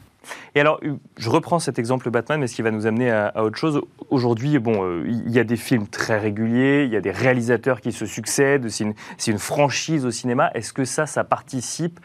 Et 0.54 0.60
alors, 0.60 0.80
je 1.18 1.28
reprends 1.28 1.58
cet 1.58 1.78
exemple 1.78 2.08
Batman, 2.10 2.38
mais 2.38 2.46
ce 2.46 2.54
qui 2.54 2.62
va 2.62 2.70
nous 2.70 2.86
amener 2.86 3.10
à, 3.10 3.42
autre 3.42 3.58
chose. 3.58 3.80
Aujourd'hui, 4.10 4.58
bon, 4.58 4.84
euh, 4.84 5.04
il 5.06 5.30
y 5.30 5.40
a 5.40 5.44
des 5.44 5.56
films 5.56 5.88
très 5.88 6.18
réguliers, 6.18 6.84
il 6.84 6.92
y 6.92 6.96
a 6.96 7.00
des 7.00 7.10
réalisateurs 7.10 7.80
qui 7.80 7.90
se 7.90 8.06
succèdent, 8.06 8.68
c'est 8.68 8.84
une, 9.30 9.38
franchise 9.38 10.06
au 10.06 10.10
cinéma. 10.10 10.50
Est-ce 10.54 10.72
que 10.72 10.84
ça, 10.84 11.06
ça 11.06 11.24
participe 11.24 11.98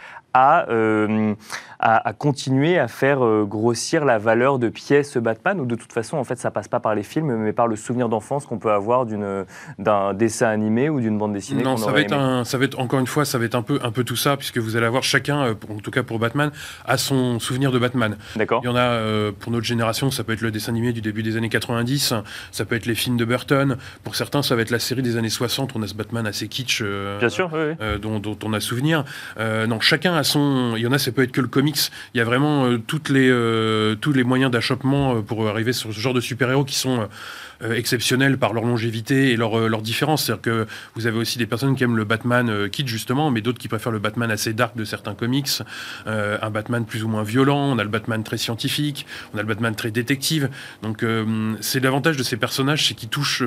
euh, 0.69 1.33
à, 1.79 2.07
à, 2.07 2.13
continuer 2.13 2.79
à 2.79 2.87
faire 2.87 3.23
euh, 3.23 3.45
grossir 3.45 4.05
la 4.05 4.17
valeur 4.17 4.59
de 4.59 4.69
pièces 4.69 5.17
Batman 5.17 5.59
ou 5.59 5.65
de 5.65 5.75
toute 5.75 5.93
façon 5.93 6.17
en 6.17 6.23
fait 6.23 6.37
ça 6.37 6.51
passe 6.51 6.67
pas 6.67 6.79
par 6.79 6.95
les 6.95 7.03
films 7.03 7.35
mais 7.35 7.53
par 7.53 7.67
le 7.67 7.75
souvenir 7.75 8.09
d'enfance 8.09 8.45
qu'on 8.45 8.57
peut 8.57 8.71
avoir 8.71 9.05
d'un 9.05 10.13
dessin 10.13 10.47
animé 10.47 10.89
ou 10.89 10.99
d'une 10.99 11.17
bande 11.17 11.33
dessinée 11.33 11.63
Non, 11.63 11.77
ça 11.77 11.91
va, 11.91 12.01
être 12.01 12.13
un, 12.13 12.43
ça 12.43 12.57
va 12.57 12.65
être 12.65 12.79
encore 12.79 12.99
une 12.99 13.07
fois 13.07 13.25
ça 13.25 13.37
va 13.37 13.45
être 13.45 13.55
un 13.55 13.61
peu, 13.61 13.79
un 13.83 13.91
peu 13.91 14.03
tout 14.03 14.15
ça 14.15 14.37
puisque 14.37 14.57
vous 14.57 14.75
allez 14.75 14.85
avoir 14.85 15.03
chacun, 15.03 15.43
euh, 15.43 15.53
en 15.69 15.79
tout 15.79 15.91
cas 15.91 16.03
pour 16.03 16.19
Batman, 16.19 16.51
à 16.85 16.97
son 16.97 17.39
souvenir 17.39 17.71
de 17.71 17.79
Batman. 17.79 18.17
D'accord. 18.35 18.61
Il 18.63 18.67
y 18.67 18.69
en 18.69 18.75
a 18.75 19.31
pour 19.39 19.51
notre 19.51 19.65
génération, 19.65 20.11
ça 20.11 20.23
peut 20.23 20.33
être 20.33 20.41
le 20.41 20.51
dessin 20.51 20.71
animé 20.71 20.93
du 20.93 21.01
début 21.01 21.23
des 21.23 21.37
années 21.37 21.49
90, 21.49 22.13
ça 22.51 22.65
peut 22.65 22.75
être 22.75 22.85
les 22.85 22.95
films 22.95 23.17
de 23.17 23.25
Burton. 23.25 23.77
Pour 24.03 24.15
certains, 24.15 24.41
ça 24.41 24.55
va 24.55 24.61
être 24.61 24.71
la 24.71 24.79
série 24.79 25.01
des 25.01 25.17
années 25.17 25.29
60. 25.29 25.75
On 25.75 25.83
a 25.83 25.87
ce 25.87 25.93
Batman 25.93 26.25
assez 26.25 26.47
kitsch, 26.47 26.83
Bien 27.19 27.29
sûr, 27.29 27.49
dont, 28.01 28.19
dont, 28.19 28.37
on 28.43 28.53
a 28.53 28.59
souvenir. 28.59 29.03
non, 29.39 29.79
chacun 29.79 30.13
a 30.15 30.23
il 30.75 30.81
y 30.81 30.87
en 30.87 30.91
a, 30.91 30.97
ça 30.97 31.11
peut 31.11 31.23
être 31.23 31.31
que 31.31 31.41
le 31.41 31.47
Il 32.13 32.17
y 32.17 32.21
a 32.21 32.23
vraiment 32.23 32.65
euh, 32.65 32.77
euh, 33.11 33.95
tous 33.95 34.13
les 34.13 34.23
moyens 34.23 34.51
d'achoppement 34.51 35.15
euh, 35.15 35.21
pour 35.21 35.47
arriver 35.47 35.73
sur 35.73 35.93
ce 35.93 35.99
genre 35.99 36.13
de 36.13 36.21
super-héros 36.21 36.65
qui 36.65 36.75
sont 36.75 37.07
exceptionnels 37.61 38.37
par 38.37 38.53
leur 38.53 38.63
longévité 38.63 39.31
et 39.31 39.37
leur, 39.37 39.67
leur 39.67 39.81
différence. 39.81 40.25
C'est-à-dire 40.25 40.41
que 40.41 40.67
vous 40.95 41.07
avez 41.07 41.17
aussi 41.17 41.37
des 41.37 41.45
personnes 41.45 41.75
qui 41.75 41.83
aiment 41.83 41.97
le 41.97 42.03
Batman 42.03 42.69
kit, 42.69 42.87
justement, 42.87 43.31
mais 43.31 43.41
d'autres 43.41 43.59
qui 43.59 43.67
préfèrent 43.67 43.91
le 43.91 43.99
Batman 43.99 44.29
assez 44.31 44.53
dark 44.53 44.75
de 44.75 44.85
certains 44.85 45.15
comics. 45.15 45.49
un 46.05 46.49
Batman 46.49 46.85
plus 46.85 47.03
ou 47.03 47.07
moins 47.07 47.23
violent, 47.23 47.71
on 47.71 47.77
a 47.77 47.83
le 47.83 47.89
Batman 47.89 48.23
très 48.23 48.37
scientifique, 48.37 49.05
on 49.33 49.37
a 49.37 49.41
le 49.41 49.47
Batman 49.47 49.75
très 49.75 49.91
détective. 49.91 50.49
Donc, 50.81 51.03
c'est 51.61 51.79
l'avantage 51.79 52.17
de 52.17 52.23
ces 52.23 52.37
personnages, 52.37 52.87
c'est 52.87 52.93
qu'ils 52.93 53.09
touchent 53.09 53.43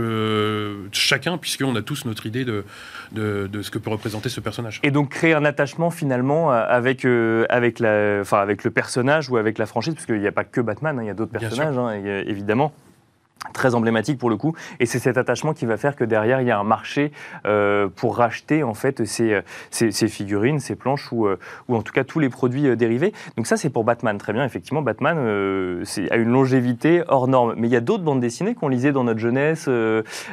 chacun, 0.92 1.38
puisqu'on 1.38 1.74
a 1.76 1.82
tous 1.82 2.04
notre 2.04 2.26
idée 2.26 2.44
de, 2.44 2.64
de, 3.12 3.48
de, 3.50 3.62
ce 3.62 3.70
que 3.70 3.78
peut 3.78 3.90
représenter 3.90 4.28
ce 4.28 4.40
personnage. 4.40 4.80
Et 4.82 4.90
donc, 4.90 5.10
créer 5.10 5.34
un 5.34 5.44
attachement 5.44 5.90
finalement 5.90 6.50
avec, 6.50 7.04
euh, 7.04 7.46
avec, 7.48 7.78
la, 7.78 8.22
avec 8.32 8.64
le 8.64 8.70
personnage 8.70 9.28
ou 9.30 9.36
avec 9.36 9.58
la 9.58 9.66
franchise, 9.66 9.94
parce 9.94 10.06
qu'il 10.06 10.20
n'y 10.20 10.26
a 10.26 10.32
pas 10.32 10.44
que 10.44 10.60
Batman, 10.60 10.98
hein, 10.98 11.02
il 11.02 11.06
y 11.06 11.10
a 11.10 11.14
d'autres 11.14 11.32
personnages, 11.32 11.76
hein, 11.76 11.92
évidemment 12.26 12.72
très 13.52 13.74
emblématique 13.74 14.18
pour 14.18 14.30
le 14.30 14.36
coup. 14.36 14.54
Et 14.80 14.86
c'est 14.86 14.98
cet 14.98 15.16
attachement 15.16 15.54
qui 15.54 15.66
va 15.66 15.76
faire 15.76 15.96
que 15.96 16.04
derrière 16.04 16.40
il 16.40 16.46
y 16.46 16.50
a 16.50 16.58
un 16.58 16.64
marché 16.64 17.12
euh, 17.46 17.88
pour 17.94 18.16
racheter 18.16 18.62
en 18.62 18.74
fait 18.74 19.04
ces, 19.04 19.40
ces, 19.70 20.08
figurines, 20.08 20.60
ces 20.60 20.76
planches 20.76 21.10
ou, 21.12 21.26
euh, 21.26 21.38
ou 21.68 21.76
en 21.76 21.82
tout 21.82 21.92
cas 21.92 22.04
tous 22.04 22.18
les 22.18 22.28
produits 22.28 22.68
euh, 22.68 22.76
dérivés. 22.76 23.12
Donc 23.36 23.46
ça 23.46 23.56
c'est 23.56 23.70
pour 23.70 23.84
Batman. 23.84 24.18
Très 24.18 24.32
bien 24.32 24.44
effectivement 24.44 24.82
Batman 24.82 25.18
a 25.18 26.16
une 26.16 26.30
longévité 26.30 27.02
hors 27.08 27.28
norme. 27.28 27.54
Mais 27.56 27.68
il 27.68 27.72
y 27.72 27.76
a 27.76 27.80
d'autres 27.80 28.04
bandes 28.04 28.20
dessinées 28.20 28.54
qu'on 28.54 28.68
lisait 28.68 28.92
dans 28.92 29.04
notre 29.04 29.20
jeunesse 29.20 29.68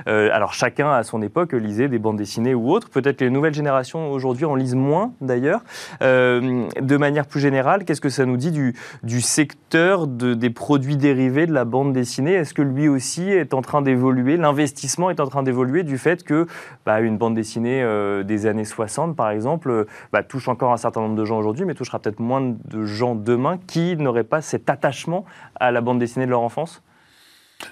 alors 0.05 0.53
chacun 0.53 0.91
à 0.91 1.03
son 1.03 1.21
époque 1.21 1.53
lisait 1.53 1.87
des 1.87 1.99
bandes 1.99 2.17
dessinées 2.17 2.53
ou 2.53 2.71
autres. 2.71 2.89
Peut-être 2.89 3.17
que 3.17 3.23
les 3.23 3.29
nouvelles 3.29 3.53
générations 3.53 4.11
aujourd'hui 4.11 4.45
en 4.45 4.55
lisent 4.55 4.75
moins 4.75 5.13
d'ailleurs. 5.21 5.61
De 6.01 6.97
manière 6.97 7.25
plus 7.25 7.39
générale 7.39 7.85
qu'est-ce 7.85 8.01
que 8.01 8.09
ça 8.09 8.25
nous 8.25 8.37
dit 8.37 8.51
du, 8.51 8.75
du 9.03 9.21
secteur 9.21 10.07
de, 10.07 10.33
des 10.33 10.49
produits 10.49 10.97
dérivés 10.97 11.47
de 11.47 11.53
la 11.53 11.65
bande 11.65 11.93
dessinée? 11.93 12.33
Est-ce 12.33 12.53
que 12.53 12.61
lui 12.61 12.87
aussi 12.87 12.96
est 12.97 13.53
en 13.53 13.61
train 13.61 13.81
d'évoluer, 13.81 14.37
l'investissement 14.37 15.09
est 15.09 15.19
en 15.19 15.27
train 15.27 15.43
d'évoluer 15.43 15.83
du 15.83 15.97
fait 15.97 16.23
que 16.23 16.47
bah, 16.85 16.99
une 16.99 17.17
bande 17.17 17.35
dessinée 17.35 17.81
euh, 17.81 18.23
des 18.23 18.45
années 18.45 18.65
60, 18.65 19.15
par 19.15 19.29
exemple, 19.29 19.69
euh, 19.69 19.85
bah, 20.11 20.23
touche 20.23 20.47
encore 20.47 20.73
un 20.73 20.77
certain 20.77 21.01
nombre 21.01 21.15
de 21.15 21.25
gens 21.25 21.37
aujourd'hui, 21.37 21.65
mais 21.65 21.73
touchera 21.73 21.99
peut-être 21.99 22.19
moins 22.19 22.41
de 22.41 22.85
gens 22.85 23.15
demain 23.15 23.59
qui 23.67 23.95
n'auraient 23.97 24.23
pas 24.23 24.41
cet 24.41 24.69
attachement 24.69 25.25
à 25.55 25.71
la 25.71 25.81
bande 25.81 25.99
dessinée 25.99 26.25
de 26.25 26.31
leur 26.31 26.41
enfance? 26.41 26.83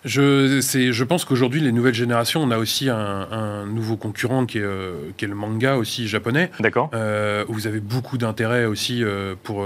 Je, 0.03 0.59
je 0.59 1.03
pense 1.03 1.25
qu'aujourd'hui, 1.25 1.61
les 1.61 1.71
nouvelles 1.71 1.93
générations, 1.93 2.41
on 2.41 2.49
a 2.49 2.57
aussi 2.57 2.89
un, 2.89 3.67
nouveau 3.67 3.97
concurrent 3.97 4.47
qui 4.47 4.57
est, 4.57 4.63
euh, 4.63 5.11
qui 5.15 5.25
est, 5.25 5.27
le 5.27 5.35
manga 5.35 5.75
aussi 5.75 6.07
japonais. 6.07 6.49
D'accord. 6.59 6.89
où 7.47 7.53
vous 7.53 7.67
avez 7.67 7.81
beaucoup 7.81 8.17
d'intérêt 8.17 8.65
aussi 8.65 9.03
pour, 9.43 9.63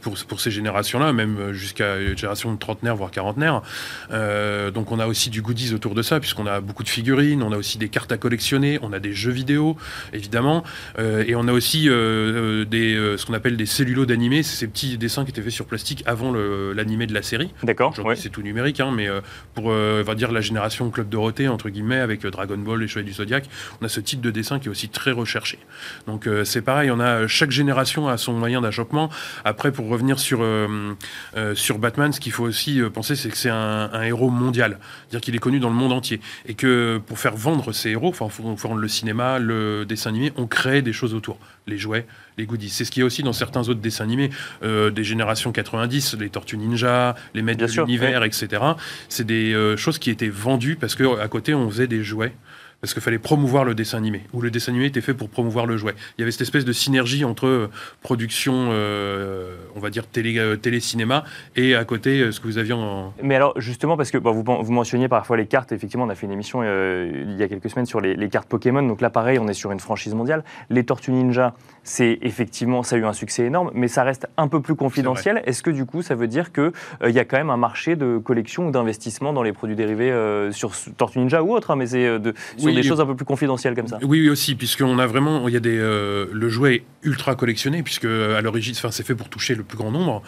pour, 0.00 0.14
pour 0.26 0.40
ces 0.40 0.50
générations-là, 0.50 1.12
même 1.12 1.52
jusqu'à 1.52 1.98
une 1.98 2.16
génération 2.16 2.52
de 2.52 2.58
trentenaire, 2.58 2.96
voire 2.96 3.10
quarantenaire. 3.10 3.62
Euh, 4.10 4.70
donc 4.70 4.92
on 4.92 4.98
a 4.98 5.06
aussi 5.06 5.30
du 5.30 5.42
goodies 5.42 5.74
autour 5.74 5.94
de 5.94 6.02
ça, 6.02 6.20
puisqu'on 6.20 6.46
a 6.46 6.60
beaucoup 6.60 6.84
de 6.84 6.88
figurines, 6.88 7.42
on 7.42 7.52
a 7.52 7.56
aussi 7.56 7.78
des 7.78 7.88
cartes 7.88 8.12
à 8.12 8.18
collectionner, 8.18 8.78
on 8.82 8.92
a 8.92 9.00
des 9.00 9.12
jeux 9.12 9.30
vidéo, 9.30 9.76
évidemment, 10.12 10.64
euh, 10.98 11.24
et 11.26 11.34
on 11.34 11.48
a 11.48 11.52
aussi 11.52 11.88
euh, 11.88 12.64
des, 12.64 12.94
ce 13.16 13.24
qu'on 13.26 13.34
appelle 13.34 13.56
des 13.56 13.66
cellulos 13.66 14.06
d'animés, 14.06 14.42
c'est 14.42 14.56
ces 14.56 14.68
petits 14.68 14.98
dessins 14.98 15.24
qui 15.24 15.30
étaient 15.30 15.42
faits 15.42 15.52
sur 15.52 15.66
plastique 15.66 16.02
avant 16.06 16.32
l'animé 16.32 17.06
de 17.06 17.14
la 17.14 17.22
série. 17.22 17.50
D'accord. 17.62 17.92
Aujourd'hui, 17.92 18.16
c'est 18.16 18.28
tout 18.28 18.42
numérique, 18.42 18.80
hein, 18.80 18.92
mais 18.94 19.08
pour, 19.54 19.66
on 19.66 20.02
va 20.02 20.14
dire, 20.14 20.32
la 20.32 20.40
génération 20.40 20.90
Club 20.90 21.08
Dorothée, 21.08 21.48
entre 21.48 21.68
guillemets, 21.68 22.00
avec 22.00 22.26
Dragon 22.26 22.58
Ball, 22.58 22.80
les 22.80 22.88
Chevaliers 22.88 23.08
du 23.08 23.14
Zodiac, 23.14 23.48
on 23.80 23.84
a 23.84 23.88
ce 23.88 24.00
type 24.00 24.20
de 24.20 24.30
dessin 24.30 24.58
qui 24.58 24.68
est 24.68 24.70
aussi 24.70 24.88
très 24.88 25.12
recherché. 25.12 25.58
Donc 26.06 26.28
c'est 26.44 26.62
pareil, 26.62 26.90
on 26.90 27.00
a 27.00 27.26
chaque 27.26 27.50
génération 27.50 28.08
a 28.08 28.16
son 28.16 28.32
moyen 28.32 28.60
d'achoppement. 28.60 29.10
Après, 29.44 29.72
pour 29.78 29.90
revenir 29.90 30.18
sur, 30.18 30.42
euh, 30.42 30.96
euh, 31.36 31.54
sur 31.54 31.78
Batman, 31.78 32.12
ce 32.12 32.18
qu'il 32.18 32.32
faut 32.32 32.42
aussi 32.42 32.80
euh, 32.80 32.90
penser, 32.90 33.14
c'est 33.14 33.28
que 33.28 33.36
c'est 33.36 33.48
un, 33.48 34.02
héros 34.02 34.28
mondial. 34.28 34.80
C'est-à-dire 35.02 35.20
qu'il 35.20 35.36
est 35.36 35.38
connu 35.38 35.60
dans 35.60 35.68
le 35.68 35.76
monde 35.76 35.92
entier. 35.92 36.20
Et 36.46 36.54
que 36.54 37.00
pour 37.06 37.20
faire 37.20 37.36
vendre 37.36 37.70
ces 37.70 37.90
héros, 37.90 38.08
enfin, 38.08 38.26
pour 38.26 38.52
vendre 38.56 38.80
le 38.80 38.88
cinéma, 38.88 39.38
le 39.38 39.84
dessin 39.86 40.10
animé, 40.10 40.32
on 40.34 40.48
crée 40.48 40.82
des 40.82 40.92
choses 40.92 41.14
autour. 41.14 41.38
Les 41.68 41.78
jouets, 41.78 42.08
les 42.38 42.44
goodies. 42.44 42.70
C'est 42.70 42.84
ce 42.84 42.90
qu'il 42.90 43.02
y 43.02 43.04
a 43.04 43.06
aussi 43.06 43.22
dans 43.22 43.32
certains 43.32 43.68
autres 43.68 43.80
dessins 43.80 44.02
animés 44.02 44.30
des 44.62 45.04
générations 45.04 45.52
90, 45.52 46.16
les 46.18 46.30
Tortues 46.30 46.56
Ninja, 46.56 47.14
les 47.34 47.42
Maîtres 47.42 47.64
de 47.64 47.80
l'Univers, 47.82 48.24
etc. 48.24 48.62
C'est 49.08 49.26
des 49.26 49.74
choses 49.76 49.98
qui 49.98 50.10
étaient 50.10 50.30
vendues 50.30 50.74
parce 50.74 50.96
qu'à 50.96 51.28
côté, 51.28 51.54
on 51.54 51.68
faisait 51.70 51.86
des 51.86 52.02
jouets 52.02 52.32
parce 52.80 52.92
qu'il 52.92 53.02
fallait 53.02 53.18
promouvoir 53.18 53.64
le 53.64 53.74
dessin 53.74 53.98
animé, 53.98 54.22
ou 54.32 54.40
le 54.40 54.50
dessin 54.50 54.70
animé 54.70 54.86
était 54.86 55.00
fait 55.00 55.14
pour 55.14 55.28
promouvoir 55.28 55.66
le 55.66 55.76
jouet. 55.76 55.94
Il 56.16 56.20
y 56.20 56.22
avait 56.22 56.30
cette 56.30 56.42
espèce 56.42 56.64
de 56.64 56.72
synergie 56.72 57.24
entre 57.24 57.46
euh, 57.46 57.70
production, 58.02 58.68
euh, 58.70 59.56
on 59.74 59.80
va 59.80 59.90
dire, 59.90 60.04
euh, 60.16 60.56
télé-cinéma, 60.56 61.24
et 61.56 61.74
à 61.74 61.84
côté, 61.84 62.30
ce 62.30 62.38
que 62.38 62.46
vous 62.46 62.58
aviez 62.58 62.74
en... 62.74 63.12
Mais 63.22 63.34
alors, 63.34 63.60
justement, 63.60 63.96
parce 63.96 64.10
que 64.10 64.18
vous, 64.18 64.44
vous, 64.44 64.72
mentionniez 64.72 65.08
parfois 65.08 65.36
les 65.36 65.46
cartes, 65.46 65.72
effectivement, 65.72 66.04
on 66.04 66.08
a 66.08 66.14
fait 66.14 66.26
une 66.26 66.32
émission 66.32 66.62
il 66.62 67.36
y 67.36 67.42
a 67.42 67.48
quelques 67.48 67.70
semaines 67.70 67.86
sur 67.86 68.00
les, 68.00 68.14
les, 68.14 68.28
cartes 68.28 68.48
Pokémon, 68.48 68.82
donc 68.82 69.00
là, 69.00 69.10
pareil, 69.10 69.38
on 69.38 69.48
est 69.48 69.54
sur 69.54 69.72
une 69.72 69.80
franchise 69.80 70.14
mondiale. 70.14 70.44
Les 70.70 70.84
Tortues 70.84 71.10
Ninja, 71.12 71.54
c'est 71.88 72.18
effectivement, 72.22 72.82
ça 72.82 72.96
a 72.96 72.98
eu 72.98 73.04
un 73.04 73.12
succès 73.12 73.44
énorme, 73.44 73.70
mais 73.74 73.88
ça 73.88 74.04
reste 74.04 74.28
un 74.36 74.48
peu 74.48 74.60
plus 74.60 74.74
confidentiel. 74.74 75.42
Est-ce 75.46 75.62
que 75.62 75.70
du 75.70 75.84
coup, 75.84 76.02
ça 76.02 76.14
veut 76.14 76.28
dire 76.28 76.52
qu'il 76.52 76.72
il 77.06 77.12
y 77.12 77.18
a 77.18 77.24
quand 77.24 77.38
même 77.38 77.50
un 77.50 77.56
marché 77.56 77.96
de 77.96 78.18
collection 78.18 78.68
ou 78.68 78.70
d'investissement 78.70 79.32
dans 79.32 79.42
les 79.42 79.52
produits 79.52 79.76
dérivés 79.76 80.12
sur 80.52 80.72
Tortues 80.96 81.18
Ninja 81.18 81.42
ou 81.42 81.54
autre, 81.54 81.70
hein, 81.70 81.76
mais 81.76 81.86
c'est 81.86 82.18
de 82.18 82.34
des 82.58 82.82
choses 82.82 83.00
un 83.00 83.06
peu 83.06 83.16
plus 83.16 83.24
confidentielles 83.24 83.74
comme 83.74 83.88
ça? 83.88 83.98
Oui, 84.02 84.20
oui 84.20 84.28
aussi, 84.28 84.54
puisqu'on 84.54 84.98
a 84.98 85.06
vraiment, 85.06 85.48
il 85.48 85.54
y 85.54 85.56
a 85.56 85.60
des, 85.60 85.78
euh, 85.78 86.26
le 86.32 86.48
jouet 86.48 86.74
est 86.76 86.82
ultra 87.02 87.34
collectionné, 87.34 87.82
puisque 87.82 88.04
à 88.04 88.40
l'origine, 88.40 88.74
c'est 88.74 89.02
fait 89.02 89.14
pour 89.14 89.28
toucher 89.28 89.54
le 89.54 89.62
plus 89.62 89.78
grand 89.78 89.90
nombre. 89.90 90.22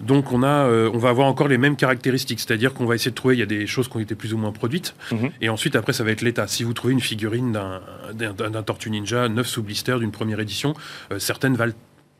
Donc 0.00 0.32
on 0.32 0.42
a, 0.42 0.66
euh, 0.66 0.90
on 0.92 0.98
va 0.98 1.10
avoir 1.10 1.26
encore 1.26 1.48
les 1.48 1.58
mêmes 1.58 1.76
caractéristiques, 1.76 2.40
c'est-à-dire 2.40 2.74
qu'on 2.74 2.86
va 2.86 2.94
essayer 2.94 3.10
de 3.10 3.16
trouver, 3.16 3.34
il 3.36 3.38
y 3.38 3.42
a 3.42 3.46
des 3.46 3.66
choses 3.66 3.88
qui 3.88 3.96
ont 3.96 4.00
été 4.00 4.14
plus 4.14 4.34
ou 4.34 4.38
moins 4.38 4.52
produites, 4.52 4.94
mhm. 5.12 5.30
et 5.40 5.48
ensuite 5.48 5.76
après 5.76 5.92
ça 5.92 6.04
va 6.04 6.10
être 6.10 6.22
l'état. 6.22 6.46
Si 6.46 6.64
vous 6.64 6.72
trouvez 6.72 6.92
une 6.92 7.00
figurine 7.00 7.52
d'un 7.52 8.62
Tortue 8.62 8.90
Ninja 8.90 9.28
neuf 9.28 9.46
sous 9.46 9.62
blister 9.62 9.98
d'une 9.98 10.10
première 10.10 10.40
édition, 10.40 10.74
euh, 11.05 11.05
certaines 11.18 11.56
valent 11.56 11.74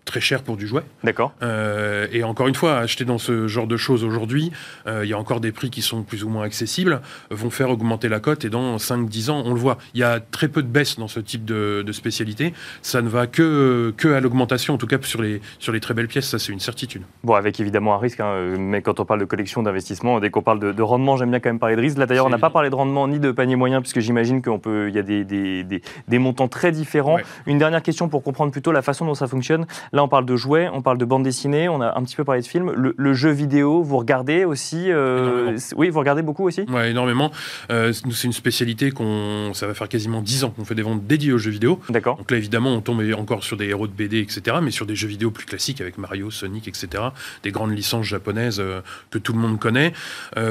très 0.06 0.20
cher 0.20 0.42
pour 0.42 0.56
du 0.56 0.66
jouet. 0.66 0.82
D'accord. 1.04 1.32
Euh, 1.42 2.06
et 2.12 2.24
encore 2.24 2.48
une 2.48 2.54
fois, 2.54 2.78
acheter 2.78 3.04
dans 3.04 3.18
ce 3.18 3.48
genre 3.48 3.66
de 3.66 3.76
choses 3.76 4.04
aujourd'hui, 4.04 4.52
euh, 4.86 5.04
il 5.04 5.10
y 5.10 5.12
a 5.12 5.18
encore 5.18 5.40
des 5.40 5.52
prix 5.52 5.68
qui 5.68 5.82
sont 5.82 6.02
plus 6.02 6.24
ou 6.24 6.30
moins 6.30 6.44
accessibles, 6.44 7.02
vont 7.30 7.50
faire 7.50 7.68
augmenter 7.68 8.08
la 8.08 8.20
cote 8.20 8.44
et 8.44 8.48
dans 8.48 8.76
5-10 8.76 9.30
ans, 9.30 9.42
on 9.44 9.52
le 9.52 9.60
voit, 9.60 9.76
il 9.92 10.00
y 10.00 10.04
a 10.04 10.20
très 10.20 10.48
peu 10.48 10.62
de 10.62 10.68
baisse 10.68 10.98
dans 10.98 11.08
ce 11.08 11.20
type 11.20 11.44
de, 11.44 11.84
spécialité. 11.92 12.52
Ça 12.82 13.02
ne 13.02 13.08
va 13.08 13.26
que, 13.26 13.92
que 13.96 14.08
à 14.08 14.20
l'augmentation, 14.20 14.74
en 14.74 14.78
tout 14.78 14.86
cas 14.86 14.98
sur 15.02 15.22
les, 15.22 15.40
sur 15.58 15.72
les 15.72 15.80
très 15.80 15.94
belles 15.94 16.08
pièces, 16.08 16.28
ça 16.28 16.38
c'est 16.38 16.52
une 16.52 16.60
certitude. 16.60 17.02
Bon, 17.24 17.34
avec 17.34 17.58
évidemment 17.58 17.94
un 17.94 17.98
risque, 17.98 18.20
hein, 18.20 18.54
mais 18.58 18.82
quand 18.82 19.00
on 19.00 19.04
parle 19.04 19.20
de 19.20 19.24
collection, 19.24 19.62
d'investissement, 19.62 20.20
dès 20.20 20.30
qu'on 20.30 20.42
parle 20.42 20.60
de, 20.60 20.82
rendement, 20.82 21.16
j'aime 21.16 21.30
bien 21.30 21.40
quand 21.40 21.48
même 21.48 21.58
parler 21.58 21.74
de 21.74 21.80
risque. 21.80 21.98
Là 21.98 22.06
d'ailleurs, 22.06 22.26
on 22.26 22.30
n'a 22.30 22.38
pas 22.38 22.50
parlé 22.50 22.70
de 22.70 22.74
rendement 22.74 23.08
ni 23.08 23.18
de 23.18 23.32
panier 23.32 23.56
moyen, 23.56 23.80
puisque 23.80 24.00
j'imagine 24.00 24.42
qu'il 24.42 24.58
peut, 24.58 24.90
y 24.90 24.98
a 24.98 25.02
des, 25.02 25.24
des, 25.24 25.64
des, 25.64 26.18
montants 26.18 26.48
très 26.48 26.70
différents. 26.70 27.18
Une 27.46 27.58
dernière 27.58 27.82
question 27.82 28.08
pour 28.08 28.22
comprendre 28.22 28.52
plutôt 28.52 28.72
la 28.72 28.82
façon 28.82 29.04
dont 29.04 29.14
ça 29.14 29.26
fonctionne. 29.26 29.66
Là, 29.96 30.04
on 30.04 30.08
parle 30.08 30.26
de 30.26 30.36
jouets, 30.36 30.68
on 30.70 30.82
parle 30.82 30.98
de 30.98 31.06
bande 31.06 31.22
dessinée, 31.22 31.70
on 31.70 31.80
a 31.80 31.98
un 31.98 32.02
petit 32.02 32.16
peu 32.16 32.24
parlé 32.24 32.42
de 32.42 32.46
films. 32.46 32.70
Le, 32.70 33.14
jeu 33.14 33.30
vidéo, 33.30 33.82
vous 33.82 33.96
regardez 33.96 34.44
aussi 34.44 34.90
euh, 34.92 35.56
Oui, 35.74 35.88
vous 35.88 35.98
regardez 35.98 36.20
beaucoup 36.20 36.44
aussi? 36.44 36.66
Oui, 36.68 36.88
énormément. 36.88 37.32
Euh, 37.70 37.94
c'est 37.94 38.24
une 38.24 38.34
spécialité 38.34 38.90
qu'on. 38.90 39.54
Ça 39.54 39.66
va 39.66 39.72
faire 39.72 39.88
quasiment 39.88 40.20
10 40.20 40.44
ans 40.44 40.50
qu'on 40.50 40.66
fait 40.66 40.74
des 40.74 40.82
ventes 40.82 41.06
dédiées 41.06 41.32
aux 41.32 41.38
jeux 41.38 41.50
vidéo. 41.50 41.80
D'accord. 41.88 42.18
Donc 42.18 42.30
là, 42.30 42.36
évidemment, 42.36 42.74
on 42.74 42.82
tombe 42.82 43.02
encore 43.16 43.42
sur 43.42 43.56
des 43.56 43.68
héros 43.68 43.86
de 43.86 43.92
BD, 43.94 44.20
etc., 44.20 44.58
mais 44.62 44.70
sur 44.70 44.84
des 44.84 44.94
jeux 44.94 45.08
vidéo 45.08 45.30
plus 45.30 45.46
classiques 45.46 45.80
avec 45.80 45.96
Mario, 45.96 46.30
Sonic, 46.30 46.68
etc., 46.68 47.04
des 47.42 47.50
grandes 47.50 47.74
licences 47.74 48.04
japonaises 48.04 48.60
euh, 48.60 48.82
que 49.10 49.16
tout 49.16 49.32
le 49.32 49.38
monde 49.38 49.58
connaît. 49.58 49.94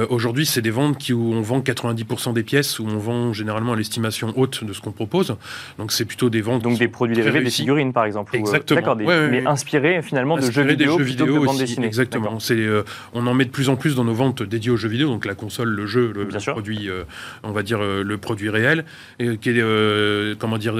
Aujourd'hui, 0.09 0.47
c'est 0.47 0.63
des 0.63 0.71
ventes 0.71 0.97
qui, 0.97 1.13
où 1.13 1.33
on 1.33 1.41
vend 1.41 1.59
90% 1.59 2.33
des 2.33 2.41
pièces, 2.41 2.79
où 2.79 2.87
on 2.87 2.97
vend 2.97 3.31
généralement 3.31 3.73
à 3.73 3.75
l'estimation 3.75 4.33
haute 4.37 4.63
de 4.63 4.73
ce 4.73 4.81
qu'on 4.81 4.91
propose. 4.91 5.35
Donc 5.77 5.91
c'est 5.91 6.05
plutôt 6.05 6.31
des 6.31 6.41
ventes. 6.41 6.63
Donc 6.63 6.79
des 6.79 6.87
produits 6.87 7.15
dérivés, 7.15 7.43
des 7.43 7.51
figurines 7.51 7.93
par 7.93 8.05
exemple. 8.05 8.35
Exactement. 8.35 8.81
D'accord, 8.81 8.95
mais 9.41 9.47
inspirés 9.47 10.01
finalement 10.01 10.37
de 10.37 10.49
jeux 10.49 10.63
vidéo, 10.63 10.97
plutôt 10.97 11.25
que 11.25 11.45
bande 11.45 11.57
dessinée. 11.57 11.87
Exactement. 11.87 12.39
C'est, 12.39 12.55
euh, 12.55 12.83
on 13.13 13.27
en 13.27 13.33
met 13.33 13.45
de 13.45 13.49
plus 13.49 13.69
en 13.69 13.75
plus 13.75 13.95
dans 13.95 14.03
nos 14.03 14.13
ventes 14.13 14.43
dédiées 14.43 14.71
aux 14.71 14.77
jeux 14.77 14.89
vidéo, 14.89 15.09
donc 15.09 15.25
la 15.25 15.35
console, 15.35 15.69
le 15.69 15.85
jeu, 15.85 16.11
le, 16.13 16.27
produit, 16.27 16.89
euh, 16.89 17.03
on 17.43 17.51
va 17.51 17.63
dire 17.63 17.79
euh, 17.81 18.03
le 18.03 18.17
produit 18.17 18.49
réel, 18.49 18.85
et 19.19 19.37
qui 19.37 19.49
est 19.49 20.39
comment 20.39 20.57
dire, 20.57 20.75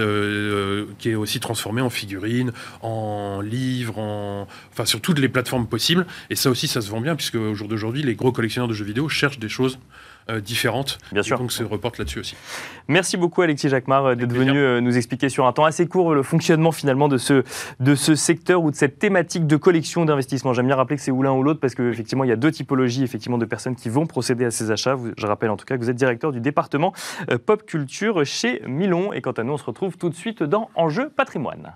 qui 1.00 1.10
est 1.10 1.16
aussi 1.16 1.40
transformé 1.40 1.82
en 1.82 1.90
figurines, 1.90 2.52
en 2.82 3.42
livres, 3.42 4.00
en, 4.00 4.48
enfin 4.72 4.86
sur 4.86 5.02
toutes 5.02 5.20
les 5.20 5.30
plateformes 5.30 5.68
possibles. 5.68 6.06
Et 6.30 6.36
ça 6.36 6.50
aussi, 6.50 6.68
ça 6.68 6.82
se 6.82 6.90
vend 6.90 7.02
bien 7.02 7.16
puisque 7.16 7.36
au 7.36 7.54
jour 7.56 7.68
d'aujourd'hui, 7.68 8.04
les 8.04 8.16
gros 8.16 8.32
collectionneurs 8.32 8.68
de 8.68 8.74
jeux 8.74 8.86
vidéo 8.86 9.10
cherchent 9.10 9.40
des 9.40 9.50
choses 9.50 9.80
euh, 10.29 10.41
différentes. 10.41 10.98
Bien 11.12 11.22
sûr. 11.22 11.38
donc, 11.38 11.51
se 11.51 11.63
reporte 11.63 12.00
là-dessus 12.00 12.20
aussi. 12.20 12.36
Merci 12.88 13.15
beaucoup, 13.15 13.44
Alexis 13.44 13.70
Jacquemart, 13.70 14.05
euh, 14.05 14.15
d'être 14.15 14.34
venu 14.34 14.58
euh, 14.58 14.82
nous 14.82 14.98
expliquer 14.98 15.29
sur 15.29 15.46
un 15.46 15.53
temps 15.53 15.65
assez 15.65 15.88
court 15.88 16.15
le 16.15 16.24
fonctionnement 16.24 16.72
finalement 16.72 17.08
de 17.08 17.20
ce, 17.20 17.44
de 17.79 17.94
ce 17.94 18.15
secteur 18.15 18.63
ou 18.63 18.72
de 18.72 18.75
cette 18.75 18.98
thématique 18.98 19.46
de 19.46 19.55
collection 19.55 20.03
d'investissement. 20.03 20.51
J'aime 20.53 20.65
bien 20.65 20.77
rappeler 20.77 20.96
que 20.96 21.03
c'est 21.03 21.12
ou 21.12 21.22
l'un 21.22 21.32
ou 21.34 21.44
l'autre 21.44 21.60
parce 21.60 21.75
qu'effectivement, 21.75 22.24
il 22.24 22.29
y 22.32 22.34
a 22.34 22.38
deux 22.38 22.50
typologies 22.50 23.03
effectivement, 23.03 23.38
de 23.38 23.46
personnes 23.46 23.75
qui 23.75 23.89
vont 23.89 24.08
procéder 24.08 24.46
à 24.46 24.51
ces 24.51 24.72
achats. 24.72 24.98
Je 25.15 25.27
rappelle 25.27 25.51
en 25.51 25.58
tout 25.58 25.65
cas 25.65 25.77
que 25.77 25.82
vous 25.84 25.91
êtes 25.91 25.96
directeur 25.96 26.32
du 26.32 26.41
département 26.41 26.91
Pop 27.46 27.63
Culture 27.63 28.25
chez 28.25 28.63
Milon. 28.65 29.13
Et 29.13 29.22
quant 29.22 29.32
à 29.32 29.44
nous, 29.44 29.53
on 29.53 29.58
se 29.58 29.65
retrouve 29.65 29.96
tout 29.98 30.10
de 30.10 30.15
suite 30.15 30.41
dans 30.41 30.72
Enjeu 30.74 31.10
patrimoine. 31.10 31.74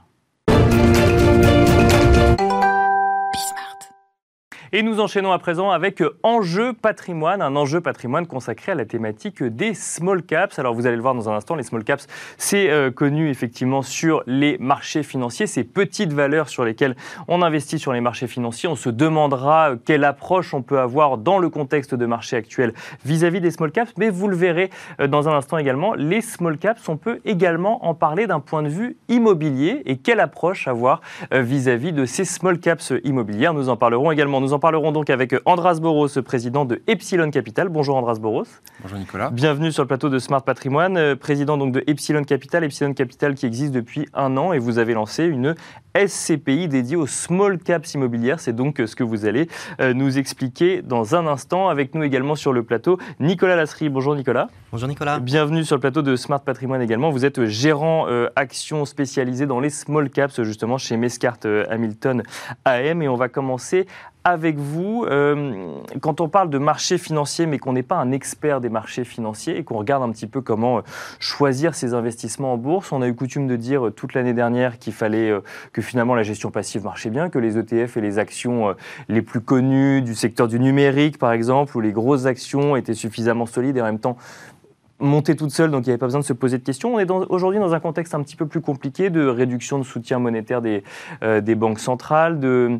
Et 4.71 4.83
nous 4.83 4.99
enchaînons 4.99 5.31
à 5.31 5.39
présent 5.39 5.71
avec 5.71 6.03
Enjeu 6.21 6.73
patrimoine, 6.73 7.41
un 7.41 7.55
enjeu 7.55 7.81
patrimoine 7.81 8.27
consacré 8.27 8.73
à 8.73 8.75
la 8.75 8.85
thématique 8.85 9.41
des 9.41 9.73
small 9.73 10.21
caps. 10.21 10.59
Alors 10.59 10.75
vous 10.75 10.85
allez 10.85 10.95
le 10.95 11.01
voir 11.01 11.15
dans 11.15 11.27
un 11.27 11.33
instant, 11.33 11.55
les 11.55 11.63
small 11.63 11.83
caps, 11.83 12.05
c'est 12.37 12.69
euh, 12.69 12.91
connu 12.91 13.31
effectivement 13.31 13.81
sur 13.81 14.21
les 14.27 14.59
marchés 14.59 15.01
financiers, 15.01 15.47
ces 15.47 15.63
petites 15.63 16.13
valeurs 16.13 16.49
sur 16.49 16.65
lesquelles 16.65 16.95
on 17.27 17.41
investit 17.41 17.79
sur 17.79 17.93
les 17.93 18.01
marchés 18.01 18.27
financiers. 18.27 18.69
On 18.69 18.75
se 18.75 18.89
demandera 18.89 19.71
quelle 19.85 20.03
approche 20.03 20.53
on 20.53 20.61
peut 20.61 20.79
avoir 20.79 21.17
dans 21.17 21.39
le 21.39 21.49
contexte 21.49 21.95
de 21.95 22.05
marché 22.05 22.35
actuel 22.35 22.73
vis-à-vis 23.05 23.41
des 23.41 23.49
small 23.49 23.71
caps, 23.71 23.91
mais 23.97 24.11
vous 24.11 24.27
le 24.27 24.35
verrez 24.35 24.69
euh, 24.99 25.07
dans 25.07 25.27
un 25.27 25.33
instant 25.33 25.57
également, 25.57 25.95
les 25.95 26.21
small 26.21 26.59
caps, 26.59 26.87
on 26.89 26.97
peut 26.97 27.21
également 27.25 27.87
en 27.87 27.95
parler 27.95 28.27
d'un 28.27 28.39
point 28.39 28.61
de 28.61 28.69
vue 28.69 28.97
immobilier 29.07 29.81
et 29.87 29.97
quelle 29.97 30.19
approche 30.19 30.67
avoir 30.67 31.01
euh, 31.33 31.41
vis-à-vis 31.41 31.91
de 31.91 32.05
ces 32.05 32.23
small 32.23 32.59
caps 32.59 32.93
immobilières? 33.03 33.55
Nous 33.55 33.69
en 33.69 33.75
parlerons 33.75 34.11
également. 34.11 34.39
Parlerons 34.59 34.91
donc 34.91 35.09
avec 35.09 35.35
Andras 35.45 35.79
Boros, 35.81 36.07
président 36.23 36.65
de 36.65 36.81
Epsilon 36.87 37.31
Capital. 37.31 37.69
Bonjour 37.69 37.95
Andras 37.95 38.19
Boros. 38.19 38.43
Bonjour 38.81 38.97
Nicolas. 38.97 39.29
Bienvenue 39.29 39.71
sur 39.71 39.83
le 39.83 39.87
plateau 39.87 40.09
de 40.09 40.19
Smart 40.19 40.43
Patrimoine, 40.43 40.97
euh, 40.97 41.15
président 41.15 41.57
donc 41.57 41.71
de 41.71 41.83
Epsilon 41.87 42.23
Capital. 42.23 42.63
Epsilon 42.63 42.93
Capital 42.93 43.35
qui 43.35 43.45
existe 43.45 43.73
depuis 43.73 44.07
un 44.13 44.37
an 44.37 44.53
et 44.53 44.59
vous 44.59 44.77
avez 44.77 44.93
lancé 44.93 45.25
une 45.25 45.55
SCPI 46.07 46.67
dédiée 46.67 46.95
aux 46.95 47.07
small 47.07 47.57
caps 47.57 47.93
immobilières. 47.93 48.39
C'est 48.39 48.55
donc 48.55 48.81
ce 48.85 48.95
que 48.95 49.03
vous 49.03 49.25
allez 49.25 49.47
euh, 49.81 49.93
nous 49.93 50.17
expliquer 50.17 50.81
dans 50.81 51.15
un 51.15 51.27
instant. 51.27 51.69
Avec 51.69 51.95
nous 51.95 52.03
également 52.03 52.35
sur 52.35 52.53
le 52.53 52.63
plateau, 52.63 52.97
Nicolas 53.19 53.55
Lasserie. 53.55 53.89
Bonjour 53.89 54.15
Nicolas. 54.15 54.47
Bonjour 54.71 54.87
Nicolas. 54.87 55.19
Bienvenue 55.19 55.65
sur 55.65 55.75
le 55.75 55.81
plateau 55.81 56.01
de 56.01 56.15
Smart 56.15 56.41
Patrimoine 56.41 56.81
également. 56.81 57.09
Vous 57.09 57.25
êtes 57.25 57.45
gérant 57.45 58.07
euh, 58.07 58.29
action 58.35 58.85
spécialisé 58.85 59.45
dans 59.45 59.59
les 59.59 59.69
small 59.69 60.09
caps 60.09 60.41
justement 60.43 60.77
chez 60.77 60.95
Mescart 60.97 61.39
Hamilton 61.69 62.23
AM 62.65 63.01
et 63.01 63.09
on 63.09 63.15
va 63.15 63.29
commencer 63.29 63.87
avec 64.23 64.57
vous. 64.57 65.05
Euh, 65.09 65.79
quand 66.01 66.21
on 66.21 66.29
parle 66.29 66.49
de 66.49 66.57
marché 66.57 66.97
financier, 66.97 67.45
mais 67.45 67.57
qu'on 67.57 67.73
n'est 67.73 67.83
pas 67.83 67.97
un 67.97 68.11
expert 68.11 68.61
des 68.61 68.69
marchés 68.69 69.03
financiers 69.03 69.57
et 69.57 69.63
qu'on 69.63 69.77
regarde 69.77 70.03
un 70.03 70.11
petit 70.11 70.27
peu 70.27 70.41
comment 70.41 70.79
euh, 70.79 70.81
choisir 71.19 71.73
ses 71.75 71.93
investissements 71.93 72.53
en 72.53 72.57
bourse, 72.57 72.91
on 72.91 73.01
a 73.01 73.07
eu 73.07 73.15
coutume 73.15 73.47
de 73.47 73.55
dire 73.55 73.87
euh, 73.87 73.91
toute 73.91 74.13
l'année 74.13 74.33
dernière 74.33 74.77
qu'il 74.77 74.93
fallait 74.93 75.33
que 75.73 75.81
finalement 75.89 76.15
la 76.15 76.23
gestion 76.23 76.51
passive 76.51 76.83
marchait 76.83 77.09
bien, 77.09 77.29
que 77.29 77.39
les 77.39 77.57
ETF 77.57 77.97
et 77.97 78.01
les 78.01 78.19
actions 78.19 78.75
les 79.07 79.21
plus 79.21 79.41
connues 79.41 80.01
du 80.01 80.13
secteur 80.13 80.47
du 80.47 80.59
numérique, 80.59 81.17
par 81.17 81.31
exemple, 81.31 81.75
où 81.75 81.81
les 81.81 81.91
grosses 81.91 82.25
actions 82.25 82.75
étaient 82.75 82.93
suffisamment 82.93 83.45
solides 83.45 83.75
et 83.77 83.81
en 83.81 83.85
même 83.85 83.99
temps 83.99 84.17
montaient 84.99 85.35
toutes 85.35 85.51
seules, 85.51 85.71
donc 85.71 85.85
il 85.85 85.89
n'y 85.89 85.93
avait 85.93 85.97
pas 85.97 86.07
besoin 86.07 86.21
de 86.21 86.25
se 86.25 86.33
poser 86.33 86.57
de 86.57 86.63
questions. 86.63 86.95
On 86.95 86.99
est 86.99 87.09
aujourd'hui 87.09 87.59
dans 87.59 87.73
un 87.73 87.79
contexte 87.79 88.13
un 88.13 88.21
petit 88.21 88.35
peu 88.35 88.45
plus 88.45 88.61
compliqué 88.61 89.09
de 89.09 89.25
réduction 89.25 89.79
de 89.79 89.83
soutien 89.83 90.19
monétaire 90.19 90.61
des, 90.61 90.83
des 91.21 91.55
banques 91.55 91.79
centrales, 91.79 92.39
de 92.39 92.79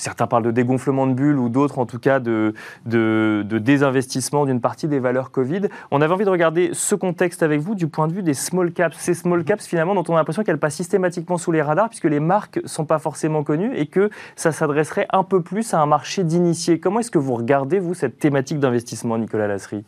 certains 0.00 0.26
parlent 0.26 0.42
de 0.42 0.50
dégonflement 0.50 1.06
de 1.06 1.12
bulles 1.12 1.38
ou 1.38 1.48
d'autres 1.48 1.78
en 1.78 1.86
tout 1.86 1.98
cas 1.98 2.20
de, 2.20 2.54
désinvestissement 2.84 4.46
d'une 4.46 4.60
partie 4.60 4.88
des 4.88 4.98
valeurs 4.98 5.30
Covid. 5.30 5.62
On 5.90 6.00
avait 6.00 6.12
envie 6.12 6.24
de 6.24 6.30
regarder 6.30 6.70
ce 6.72 6.94
contexte 6.94 7.42
avec 7.42 7.60
vous 7.60 7.74
du 7.74 7.86
point 7.86 8.08
de 8.08 8.12
vue 8.12 8.22
des 8.22 8.34
small 8.34 8.72
caps. 8.72 8.96
Ces 8.98 9.14
small 9.14 9.44
caps 9.44 9.66
finalement 9.66 9.94
dont 9.94 10.04
on 10.08 10.14
a 10.14 10.18
l'impression 10.18 10.42
qu'elles 10.42 10.58
passent 10.58 10.76
systématiquement 10.76 11.38
sous 11.38 11.52
les 11.52 11.62
radars 11.62 11.88
puisque 11.88 12.04
les 12.04 12.20
marques 12.20 12.60
ne 12.62 12.68
sont 12.68 12.84
pas 12.84 12.98
forcément 12.98 13.44
connues 13.44 13.76
et 13.76 13.86
que 13.86 14.10
ça 14.36 14.52
s'adresserait 14.52 15.06
un 15.10 15.24
peu 15.24 15.42
plus 15.42 15.74
à 15.74 15.80
un 15.80 15.86
marché 15.86 16.24
d'initiés. 16.24 16.80
Comment 16.80 17.00
est-ce 17.00 17.10
que 17.10 17.18
vous 17.18 17.34
regardez, 17.34 17.78
vous, 17.78 17.94
cette 17.94 18.18
thématique 18.18 18.58
d'investissement, 18.58 19.18
Nicolas 19.18 19.46
Lasserie? 19.46 19.84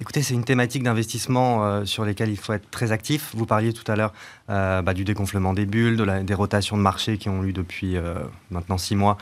Écoutez, 0.00 0.22
c'est 0.22 0.32
une 0.32 0.44
thématique 0.44 0.82
d'investissement 0.82 1.62
euh, 1.62 1.84
sur 1.84 2.06
lesquelles 2.06 2.30
il 2.30 2.38
faut 2.38 2.54
être 2.54 2.70
très 2.70 2.90
actif. 2.90 3.32
Vous 3.34 3.44
parliez 3.44 3.74
tout 3.74 3.90
à 3.92 3.96
l'heure 3.96 4.14
euh, 4.48 4.80
bah, 4.80 4.94
du 4.94 5.04
dégonflement 5.04 5.52
des 5.52 5.66
bulles, 5.66 5.98
de 5.98 6.04
la, 6.04 6.22
des 6.22 6.32
rotations 6.32 6.78
de 6.78 6.82
marché 6.82 7.18
qui 7.18 7.28
ont 7.28 7.44
eu 7.44 7.52
depuis 7.52 7.96
euh, 7.96 8.14
maintenant 8.50 8.78
six 8.78 8.96
mois. 8.96 9.18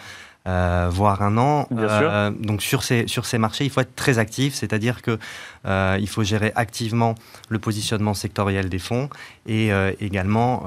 voire 0.46 1.20
un 1.22 1.36
an. 1.36 1.66
donc 2.38 2.62
sur 2.62 2.84
ces, 2.84 3.08
sur 3.08 3.26
ces 3.26 3.38
marchés, 3.38 3.64
il 3.64 3.70
faut 3.70 3.80
être 3.80 3.96
très 3.96 4.18
actif, 4.18 4.54
c'est-à-dire 4.54 5.02
que 5.02 5.18
il 5.98 6.08
faut 6.08 6.22
gérer 6.22 6.52
activement 6.54 7.16
le 7.50 7.58
positionnement 7.58 8.14
sectoriel 8.14 8.70
des 8.70 8.78
fonds 8.78 9.10
et 9.46 9.70
également 10.00 10.64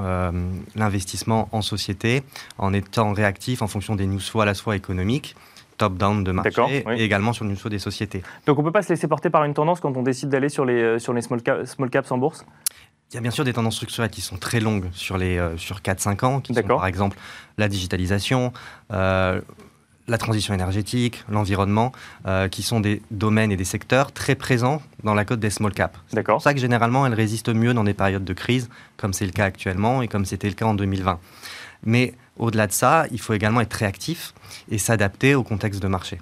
l'investissement 0.76 1.50
en 1.52 1.64
société 1.64 2.22
en 2.60 2.74
étant 2.74 3.14
réactif 3.14 3.64
en 3.64 3.68
fonction 3.68 3.96
des 3.96 4.06
news 4.06 4.20
soit 4.20 4.44
à 4.44 4.46
la 4.46 4.54
fois 4.54 4.76
économiques 4.76 5.36
top-down 5.82 6.24
de 6.24 6.32
marché 6.32 6.86
et 6.96 7.04
également 7.04 7.34
sur 7.34 7.44
le 7.44 7.52
niveau 7.52 7.68
des 7.68 7.80
sociétés. 7.80 8.22
Donc 8.46 8.60
on 8.60 8.62
ne 8.62 8.68
peut 8.68 8.72
pas 8.72 8.84
se 8.84 8.90
laisser 8.90 9.08
porter 9.08 9.32
par 9.32 9.44
une 9.46 9.56
tendance 9.56 9.80
quand 9.80 9.98
on 9.98 10.04
décide 10.04 10.30
d'aller 10.30 10.50
sur 10.50 10.64
les, 10.64 10.82
euh, 10.82 11.00
sur 11.00 11.14
les 11.14 11.24
small, 11.24 11.42
small 11.66 11.90
caps 11.90 12.12
en 12.12 12.20
bourse? 12.20 12.46
Il 13.12 13.16
y 13.16 13.18
a 13.18 13.22
bien 13.22 13.32
sûr 13.32 13.44
des 13.44 13.54
tendances 13.54 13.76
structurelles 13.76 14.12
qui 14.12 14.22
sont 14.22 14.38
très 14.38 14.60
longues 14.60 14.90
sur, 14.94 15.18
les, 15.18 15.38
euh, 15.38 15.58
sur 15.58 15.82
4-5 15.82 16.24
ans, 16.24 16.40
qui 16.40 16.54
sont 16.54 16.62
par 16.62 16.86
exemple 16.86 17.18
la 17.58 17.68
digitalisation, 17.68 18.54
euh, 18.94 19.42
la 20.08 20.18
transition 20.18 20.54
énergétique, 20.54 21.24
l'environnement, 21.30 21.92
qui 22.50 22.64
sont 22.64 22.80
des 22.80 23.02
domaines 23.12 23.52
et 23.52 23.58
des 23.58 23.66
secteurs 23.66 24.12
très 24.12 24.36
présents 24.36 24.82
dans 25.04 25.14
la 25.14 25.26
cote 25.26 25.40
des 25.40 25.50
small 25.50 25.74
caps. 25.74 25.98
C'est 26.08 26.24
pour 26.24 26.42
ça 26.42 26.54
que 26.54 26.60
généralement 26.60 27.06
elles 27.06 27.14
résistent 27.14 27.54
mieux 27.54 27.74
dans 27.74 27.84
des 27.84 27.94
périodes 27.94 28.26
de 28.26 28.34
crise, 28.34 28.70
comme 28.98 29.14
c'est 29.14 29.26
le 29.26 29.32
cas 29.32 29.46
actuellement 29.46 30.02
et 30.02 30.08
comme 30.08 30.26
c'était 30.26 30.50
le 30.50 30.56
cas 30.56 30.66
en 30.66 30.74
2020. 30.74 31.20
Mais 31.84 32.14
au-delà 32.38 32.68
de 32.68 32.72
ça, 32.72 33.06
il 33.12 33.20
faut 33.20 33.34
également 33.34 33.62
être 33.62 33.74
réactif 33.74 34.34
et 34.70 34.78
s'adapter 34.78 35.36
au 35.36 35.44
contexte 35.44 35.82
de 35.82 35.88
marché. 35.88 36.20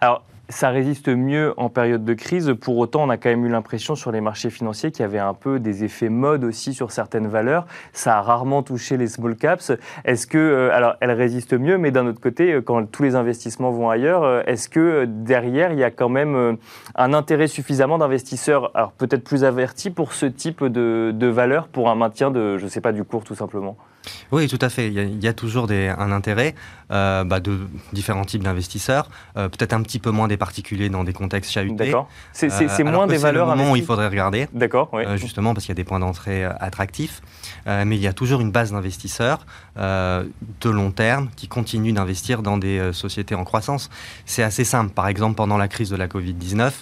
Alors, 0.00 0.24
ça 0.50 0.70
résiste 0.70 1.08
mieux 1.08 1.54
en 1.56 1.68
période 1.68 2.04
de 2.04 2.14
crise. 2.14 2.52
Pour 2.60 2.76
autant, 2.78 3.04
on 3.04 3.08
a 3.08 3.16
quand 3.16 3.30
même 3.30 3.44
eu 3.46 3.48
l'impression 3.48 3.94
sur 3.94 4.12
les 4.12 4.20
marchés 4.20 4.50
financiers 4.50 4.90
qu'il 4.90 5.02
y 5.02 5.04
avait 5.04 5.18
un 5.18 5.34
peu 5.34 5.58
des 5.58 5.84
effets 5.84 6.08
mode 6.08 6.44
aussi 6.44 6.74
sur 6.74 6.90
certaines 6.90 7.28
valeurs. 7.28 7.66
Ça 7.92 8.18
a 8.18 8.20
rarement 8.20 8.62
touché 8.62 8.96
les 8.96 9.06
small 9.06 9.36
caps. 9.36 9.72
Est-ce 10.04 10.26
que, 10.26 10.38
euh, 10.38 10.74
alors, 10.74 10.96
elles 11.00 11.12
résistent 11.12 11.54
mieux, 11.54 11.78
mais 11.78 11.90
d'un 11.90 12.06
autre 12.06 12.20
côté, 12.20 12.52
euh, 12.52 12.60
quand 12.60 12.84
tous 12.90 13.02
les 13.02 13.14
investissements 13.14 13.70
vont 13.70 13.90
ailleurs, 13.90 14.24
euh, 14.24 14.42
est-ce 14.46 14.68
que 14.68 15.04
derrière, 15.06 15.72
il 15.72 15.78
y 15.78 15.84
a 15.84 15.90
quand 15.90 16.08
même 16.08 16.58
un 16.94 17.12
intérêt 17.14 17.46
suffisamment 17.46 17.98
d'investisseurs, 17.98 18.70
alors 18.74 18.92
peut-être 18.92 19.24
plus 19.24 19.44
avertis 19.44 19.90
pour 19.90 20.12
ce 20.12 20.26
type 20.26 20.64
de, 20.64 21.12
de 21.14 21.26
valeur, 21.26 21.68
pour 21.68 21.90
un 21.90 21.94
maintien 21.94 22.30
de, 22.30 22.58
je 22.58 22.64
ne 22.64 22.68
sais 22.68 22.80
pas, 22.80 22.92
du 22.92 23.04
cours 23.04 23.24
tout 23.24 23.34
simplement? 23.34 23.76
Oui, 24.32 24.48
tout 24.48 24.58
à 24.60 24.68
fait. 24.68 24.88
Il 24.88 25.22
y 25.22 25.28
a, 25.28 25.32
toujours 25.32 25.68
un 25.70 26.12
intérêt 26.12 26.54
euh, 26.90 27.24
bah, 27.24 27.40
de 27.40 27.58
différents 27.92 28.24
types 28.24 28.42
d'investisseurs, 28.42 29.08
euh, 29.36 29.48
peut-être 29.48 29.72
un 29.72 29.82
petit 29.82 29.98
peu 29.98 30.10
moins 30.10 30.28
des 30.28 30.36
particuliers 30.36 30.88
dans 30.88 31.04
des 31.04 31.12
contextes 31.12 31.50
chahutés. 31.50 31.86
D'accord. 31.86 32.08
C'est 32.32 32.50
euh, 32.50 32.84
moins 32.84 33.06
des 33.06 33.16
valeurs. 33.16 33.46
C'est 33.48 33.52
le 33.52 33.58
moment 33.58 33.72
où 33.72 33.76
il 33.76 33.84
faudrait 33.84 34.08
regarder. 34.08 34.48
D'accord. 34.52 34.90
justement 35.16 35.54
parce 35.54 35.66
qu'il 35.66 35.72
y 35.72 35.78
a 35.78 35.82
des 35.82 35.84
points 35.84 36.00
d'entrée 36.00 36.44
attractifs. 36.44 37.22
mais 37.66 37.96
il 37.96 38.02
y 38.02 38.06
a 38.06 38.12
toujours 38.12 38.40
une 38.40 38.50
base 38.50 38.72
d'investisseurs 38.72 39.46
de 39.76 40.70
long 40.70 40.90
terme 40.90 41.28
qui 41.36 41.48
continuent 41.48 41.94
d'investir 41.94 42.42
dans 42.42 42.58
des 42.58 42.92
sociétés 42.92 43.34
en 43.34 43.44
croissance. 43.44 43.90
C'est 44.26 44.42
assez 44.42 44.64
simple. 44.64 44.92
Par 44.92 45.08
exemple, 45.08 45.36
pendant 45.36 45.58
la 45.58 45.68
crise 45.68 45.90
de 45.90 45.96
la 45.96 46.08
Covid-19, 46.08 46.72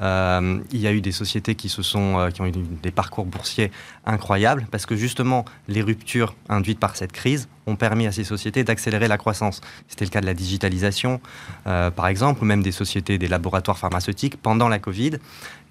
euh, 0.00 0.60
il 0.70 0.80
y 0.80 0.86
a 0.86 0.92
eu 0.92 1.00
des 1.00 1.12
sociétés 1.12 1.54
qui, 1.54 1.68
se 1.68 1.82
sont, 1.82 2.18
euh, 2.18 2.30
qui 2.30 2.40
ont 2.40 2.46
eu 2.46 2.52
des 2.52 2.90
parcours 2.90 3.24
boursiers 3.24 3.72
incroyables 4.06 4.66
parce 4.70 4.86
que 4.86 4.96
justement, 4.96 5.44
les 5.66 5.82
ruptures 5.82 6.34
par 6.74 6.96
cette 6.96 7.12
crise 7.12 7.48
ont 7.66 7.76
permis 7.76 8.06
à 8.06 8.12
ces 8.12 8.24
sociétés 8.24 8.64
d'accélérer 8.64 9.08
la 9.08 9.18
croissance. 9.18 9.60
C'était 9.88 10.04
le 10.04 10.10
cas 10.10 10.20
de 10.20 10.26
la 10.26 10.34
digitalisation, 10.34 11.20
euh, 11.66 11.90
par 11.90 12.08
exemple, 12.08 12.42
ou 12.42 12.46
même 12.46 12.62
des 12.62 12.72
sociétés, 12.72 13.18
des 13.18 13.28
laboratoires 13.28 13.78
pharmaceutiques. 13.78 14.40
Pendant 14.40 14.68
la 14.68 14.78
Covid, 14.78 15.12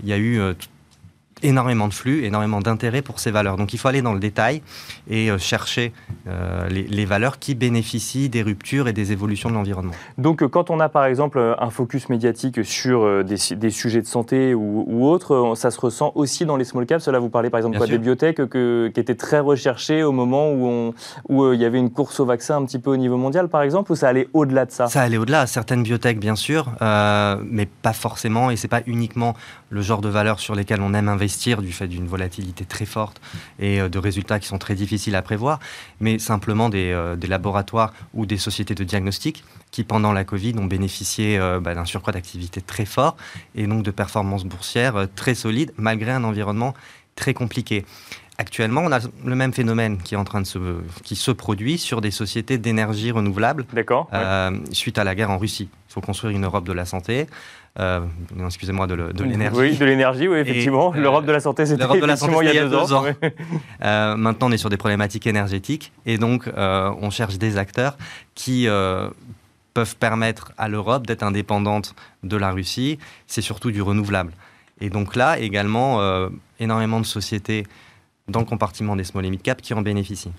il 0.01 0.07
y 0.07 0.13
a 0.13 0.17
eu 0.17 0.39
énormément 1.43 1.87
de 1.87 1.93
flux, 1.93 2.25
énormément 2.25 2.61
d'intérêt 2.61 3.01
pour 3.01 3.19
ces 3.19 3.31
valeurs. 3.31 3.57
Donc 3.57 3.73
il 3.73 3.77
faut 3.77 3.87
aller 3.87 4.01
dans 4.01 4.13
le 4.13 4.19
détail 4.19 4.61
et 5.09 5.29
euh, 5.29 5.37
chercher 5.37 5.93
euh, 6.27 6.67
les, 6.69 7.05
valeurs 7.05 7.39
qui 7.39 7.55
bénéficient 7.55 8.29
des 8.29 8.41
ruptures 8.41 8.87
et 8.87 8.93
des 8.93 9.11
évolutions 9.11 9.49
de 9.49 9.55
l'environnement. 9.55 9.93
Donc 10.17 10.43
euh, 10.43 10.47
quand 10.47 10.69
on 10.69 10.79
a 10.79 10.89
par 10.89 11.05
exemple 11.05 11.55
un 11.57 11.69
focus 11.69 12.09
médiatique 12.09 12.65
sur 12.65 13.23
des, 13.23 13.37
sujets 13.37 14.01
de 14.01 14.07
santé 14.07 14.53
ou, 14.53 15.05
autres, 15.07 15.53
ça 15.55 15.71
se 15.71 15.79
ressent 15.79 16.11
aussi 16.15 16.45
dans 16.45 16.57
les 16.57 16.65
small 16.65 16.85
caps. 16.85 17.03
Cela 17.03 17.19
vous 17.19 17.29
parlez 17.29 17.49
par 17.49 17.59
exemple 17.59 17.77
quoi, 17.77 17.87
des 17.87 17.97
biotech 17.97 18.35
qui 18.49 18.99
étaient 18.99 19.15
très 19.15 19.39
recherchées 19.39 20.03
au 20.03 20.11
moment 20.11 20.51
où, 20.51 20.67
on, 20.67 20.93
où 21.29 21.53
il 21.53 21.59
y 21.59 21.65
avait 21.65 21.79
une 21.79 21.91
course 21.91 22.19
au 22.19 22.25
vaccin 22.25 22.57
un 22.57 22.65
petit 22.65 22.79
peu 22.79 22.91
au 22.91 22.97
niveau 22.97 23.17
mondial 23.17 23.47
par 23.47 23.61
exemple, 23.61 23.91
ou 23.91 23.95
ça 23.95 24.09
allait 24.09 24.27
au-delà 24.33 24.65
de 24.65 24.71
ça? 24.71 24.87
Ça 24.87 25.01
allait 25.01 25.17
au-delà. 25.17 25.47
Certaines 25.47 25.83
biotech 25.83 26.19
bien 26.19 26.35
sûr, 26.35 26.71
mais 26.81 27.67
pas 27.81 27.93
forcément 27.93 28.51
et 28.51 28.55
c'est 28.55 28.67
pas 28.67 28.81
uniquement 28.85 29.35
le 29.69 29.81
genre 29.81 30.01
de 30.01 30.09
valeurs 30.09 30.39
sur 30.39 30.55
lesquelles 30.55 30.81
on 30.81 30.93
aime 30.93 31.09
investir 31.09 31.61
du 31.61 31.71
fait 31.71 31.87
d'une 31.87 32.07
volatilité 32.07 32.65
très 32.65 32.85
forte 32.85 33.21
et 33.59 33.81
euh, 33.81 33.89
de 33.89 33.99
résultats 33.99 34.39
qui 34.39 34.47
sont 34.47 34.57
très 34.57 34.75
difficiles 34.75 35.15
à 35.15 35.21
prévoir, 35.21 35.59
mais 35.99 36.19
simplement 36.19 36.69
des, 36.69 36.91
euh, 36.91 37.15
laboratoires 37.27 37.93
ou 38.13 38.25
des 38.25 38.37
sociétés 38.37 38.75
de 38.75 38.83
diagnostic 38.83 39.43
qui, 39.71 39.83
pendant 39.83 40.13
la 40.13 40.23
Covid, 40.23 40.53
ont 40.57 40.65
bénéficié 40.65 41.37
euh, 41.37 41.59
bah, 41.59 41.75
d'un 41.75 41.85
surcroît 41.85 42.13
d'activité 42.13 42.61
très 42.61 42.85
fort 42.85 43.17
et 43.55 43.67
donc 43.67 43.83
de 43.83 43.91
performances 43.91 44.45
boursières 44.45 45.07
très 45.15 45.35
solides 45.35 45.73
malgré 45.77 46.11
un 46.11 46.23
environnement 46.23 46.73
très 47.15 47.33
compliqué. 47.33 47.85
Actuellement, 48.39 48.81
on 48.85 48.91
a 48.91 48.99
le 49.25 49.35
même 49.35 49.51
phénomène 49.51 49.97
qui 49.97 50.13
est 50.13 50.17
en 50.17 50.23
train 50.23 50.41
de 50.41 50.45
se, 50.45 50.59
qui 51.03 51.15
se 51.15 51.31
produit 51.31 51.79
sur 51.79 52.01
des 52.01 52.11
sociétés 52.11 52.59
d'énergie 52.59 53.09
renouvelable. 53.09 53.65
D'accord. 53.73 54.11
Suite 54.71 54.99
à 54.99 55.03
la 55.03 55.15
guerre 55.15 55.31
en 55.31 55.39
Russie, 55.39 55.69
il 55.71 55.93
faut 55.93 56.01
construire 56.01 56.35
une 56.35 56.45
Europe 56.45 56.63
de 56.63 56.73
la 56.73 56.85
santé. 56.85 57.25
Euh, 57.79 58.01
excusez-moi, 58.45 58.87
de, 58.87 58.95
l'énergie. 59.23 59.59
Oui, 59.59 59.77
de 59.77 59.85
l'énergie, 59.85 60.27
oui, 60.27 60.39
effectivement. 60.39 60.93
Euh, 60.95 60.99
L'Europe 60.99 61.25
de 61.25 61.31
la 61.31 61.39
santé, 61.39 61.65
c'était 61.65 61.83
effectivement 61.83 62.41
il 62.41 62.53
y 62.53 62.57
a 62.57 62.67
deux, 62.67 62.93
ans. 62.93 63.05
Euh, 63.83 64.15
maintenant, 64.15 64.47
on 64.47 64.51
est 64.51 64.57
sur 64.57 64.69
des 64.69 64.77
problématiques 64.77 65.27
énergétiques 65.27 65.91
et 66.05 66.17
donc 66.17 66.49
on 66.57 67.09
cherche 67.09 67.37
des 67.37 67.57
acteurs 67.57 67.97
qui 68.35 68.67
peuvent 69.73 69.95
permettre 69.97 70.51
à 70.57 70.67
l'Europe 70.67 71.05
d'être 71.05 71.23
indépendante 71.23 71.93
de 72.23 72.37
la 72.37 72.51
Russie. 72.51 72.97
C'est 73.27 73.41
surtout 73.41 73.71
du 73.71 73.81
renouvelable. 73.81 74.33
Et 74.81 74.89
donc 74.89 75.15
là, 75.15 75.39
également, 75.39 76.01
énormément 76.59 76.99
de 76.99 77.05
sociétés 77.05 77.65
dans 78.27 78.39
le 78.39 78.45
compartiment 78.45 78.95
des 78.97 79.05
small 79.05 79.25
et 79.25 79.29
mid 79.29 79.41
cap 79.41 79.61
qui 79.61 79.73
en 79.73 79.81
bénéficient. 79.81 80.33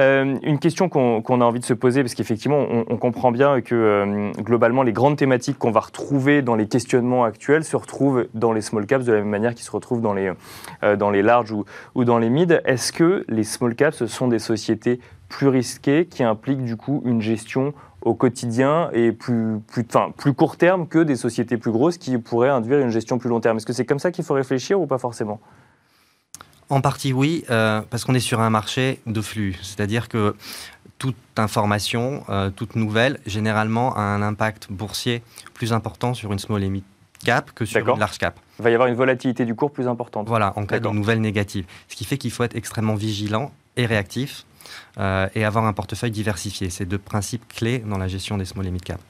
Euh, 0.00 0.36
une 0.42 0.58
question 0.58 0.88
qu'on 0.88 1.40
a 1.40 1.44
envie 1.44 1.58
de 1.58 1.64
se 1.64 1.74
poser, 1.74 2.02
parce 2.02 2.14
qu'effectivement, 2.14 2.64
on, 2.88 2.96
comprend 2.96 3.32
bien 3.32 3.60
que 3.60 3.74
euh, 3.74 4.32
globalement, 4.40 4.82
les 4.82 4.92
grandes 4.92 5.16
thématiques 5.16 5.58
qu'on 5.58 5.72
va 5.72 5.80
retrouver 5.80 6.42
dans 6.42 6.54
les 6.54 6.68
questionnements 6.68 7.24
actuels 7.24 7.64
se 7.64 7.76
retrouvent 7.76 8.26
dans 8.34 8.52
les 8.52 8.60
small 8.60 8.86
caps 8.86 9.04
de 9.04 9.12
la 9.12 9.18
même 9.18 9.28
manière 9.28 9.54
qu'ils 9.54 9.64
se 9.64 9.70
retrouvent 9.72 10.00
dans 10.00 10.12
les, 10.12 10.32
euh, 10.84 10.96
dans 10.96 11.10
les 11.10 11.22
larges 11.22 11.50
ou, 11.50 11.64
ou 11.94 12.04
dans 12.04 12.18
les 12.18 12.30
mid. 12.30 12.60
Est-ce 12.64 12.92
que 12.92 13.24
les 13.28 13.44
small 13.44 13.74
caps 13.74 14.06
sont 14.06 14.28
des 14.28 14.38
sociétés 14.38 15.00
plus 15.28 15.48
risquées 15.48 16.06
qui 16.06 16.22
impliquent 16.22 16.64
du 16.64 16.76
coup 16.76 17.02
une 17.04 17.20
gestion 17.20 17.74
au 18.02 18.14
quotidien 18.14 18.90
et 18.92 19.12
plus, 19.12 19.58
plus, 19.66 19.84
enfin, 19.88 20.12
plus 20.16 20.34
court 20.34 20.56
terme 20.56 20.86
que 20.86 21.00
des 21.00 21.16
sociétés 21.16 21.56
plus 21.56 21.72
grosses 21.72 21.98
qui 21.98 22.16
pourraient 22.18 22.50
induire 22.50 22.78
une 22.78 22.90
gestion 22.90 23.18
plus 23.18 23.28
long 23.28 23.40
terme? 23.40 23.56
Est-ce 23.56 23.66
que 23.66 23.72
c'est 23.72 23.86
comme 23.86 23.98
ça 23.98 24.12
qu'il 24.12 24.24
faut 24.24 24.34
réfléchir 24.34 24.80
ou 24.80 24.86
pas 24.86 24.98
forcément? 24.98 25.40
En 26.68 26.80
partie 26.80 27.12
oui, 27.12 27.44
euh, 27.50 27.82
parce 27.90 28.04
qu'on 28.04 28.14
est 28.14 28.20
sur 28.20 28.40
un 28.40 28.50
marché 28.50 29.00
de 29.06 29.20
flux. 29.20 29.56
C'est-à-dire 29.62 30.08
que 30.08 30.34
toute 30.98 31.16
information, 31.36 32.24
euh, 32.28 32.50
toute 32.50 32.76
nouvelle, 32.76 33.20
généralement 33.26 33.96
a 33.96 34.00
un 34.00 34.22
impact 34.22 34.68
boursier 34.70 35.22
plus 35.52 35.72
important 35.72 36.14
sur 36.14 36.32
une 36.32 36.38
small 36.38 36.62
et 36.62 36.70
mid 36.70 36.84
cap 37.24 37.50
que 37.54 37.64
sur 37.64 37.86
une 37.88 37.98
large 37.98 38.18
cap. 38.18 38.38
Il 38.58 38.62
va 38.62 38.70
y 38.70 38.74
avoir 38.74 38.88
une 38.88 38.94
volatilité 38.94 39.44
du 39.44 39.54
cours 39.54 39.72
plus 39.72 39.88
importante. 39.88 40.28
Voilà, 40.28 40.52
en 40.56 40.66
cas 40.66 40.78
de 40.78 40.88
nouvelles 40.88 41.20
négatives. 41.20 41.66
Ce 41.88 41.96
qui 41.96 42.04
fait 42.04 42.18
qu'il 42.18 42.30
faut 42.30 42.44
être 42.44 42.56
extrêmement 42.56 42.94
vigilant 42.94 43.52
et 43.76 43.86
réactif 43.86 44.44
euh, 44.98 45.28
et 45.34 45.44
avoir 45.44 45.64
un 45.64 45.72
portefeuille 45.72 46.10
diversifié. 46.10 46.70
C'est 46.70 46.84
deux 46.84 46.98
principes 46.98 47.46
clés 47.48 47.78
dans 47.80 47.98
la 47.98 48.08
gestion 48.08 48.38
des 48.38 48.44
small 48.44 48.66
et 48.66 48.70
mid 48.70 48.82
cap. 48.82 49.00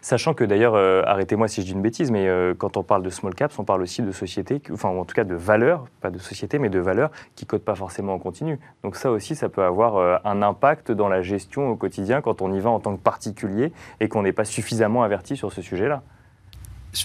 Sachant 0.00 0.34
que 0.34 0.44
d'ailleurs, 0.44 0.74
euh, 0.74 1.02
arrêtez-moi 1.04 1.48
si 1.48 1.60
je 1.60 1.66
dis 1.66 1.72
une 1.72 1.82
bêtise, 1.82 2.10
mais 2.10 2.28
euh, 2.28 2.54
quand 2.56 2.76
on 2.76 2.82
parle 2.82 3.02
de 3.02 3.10
small 3.10 3.34
caps, 3.34 3.58
on 3.58 3.64
parle 3.64 3.82
aussi 3.82 4.02
de 4.02 4.12
sociétés, 4.12 4.62
enfin 4.72 4.88
en 4.88 5.04
tout 5.04 5.14
cas 5.14 5.24
de 5.24 5.34
valeurs, 5.34 5.86
pas 6.00 6.10
de 6.10 6.18
sociétés, 6.18 6.58
mais 6.58 6.68
de 6.68 6.78
valeurs 6.78 7.10
qui 7.34 7.44
ne 7.44 7.48
cotent 7.48 7.64
pas 7.64 7.74
forcément 7.74 8.14
en 8.14 8.18
continu. 8.18 8.58
Donc 8.82 8.96
ça 8.96 9.10
aussi, 9.10 9.34
ça 9.34 9.48
peut 9.48 9.64
avoir 9.64 10.20
un 10.24 10.42
impact 10.42 10.92
dans 10.92 11.08
la 11.08 11.22
gestion 11.22 11.68
au 11.68 11.76
quotidien 11.76 12.20
quand 12.20 12.42
on 12.42 12.52
y 12.52 12.60
va 12.60 12.70
en 12.70 12.80
tant 12.80 12.96
que 12.96 13.02
particulier 13.02 13.72
et 14.00 14.08
qu'on 14.08 14.22
n'est 14.22 14.32
pas 14.32 14.44
suffisamment 14.44 15.02
averti 15.02 15.36
sur 15.36 15.52
ce 15.52 15.62
sujet-là. 15.62 16.02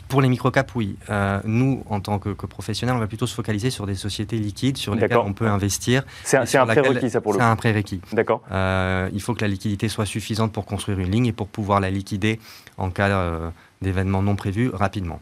Pour 0.08 0.22
les 0.22 0.30
microcaps, 0.30 0.74
oui. 0.76 0.98
Euh, 1.10 1.40
nous, 1.46 1.84
en 1.90 2.00
tant 2.00 2.20
que, 2.20 2.30
professionnels, 2.30 2.96
on 2.96 3.00
va 3.00 3.08
plutôt 3.08 3.28
se 3.28 3.36
focaliser 3.36 3.70
sur 3.70 3.86
des 3.86 3.96
sociétés 3.96 4.38
liquides 4.38 4.78
sur 4.78 4.96
lesquelles 4.96 5.18
on 5.18 5.34
peut 5.34 5.48
investir. 5.48 6.04
C'est 6.24 6.38
un, 6.38 6.66
prérequis, 6.66 7.10
ça, 7.10 7.22
pour 7.22 7.34
le 7.34 7.40
C'est 7.40 7.46
un 7.46 7.56
prérequis. 7.56 8.02
D'accord. 8.14 8.42
Euh, 8.52 9.10
il 9.14 9.22
faut 9.22 9.34
que 9.34 9.42
la 9.42 9.48
liquidité 9.48 9.90
soit 9.90 10.06
suffisante 10.06 10.52
pour 10.52 10.66
construire 10.66 11.00
une 11.00 11.12
ligne 11.12 11.28
et 11.28 11.34
pour 11.34 11.48
pouvoir 11.48 11.80
la 11.80 11.90
liquider 11.90 12.40
en 12.78 12.90
cas 12.90 13.10
euh, 13.10 13.50
d'événements 13.82 14.22
non 14.22 14.36
prévus 14.36 14.70
rapidement. 14.70 15.20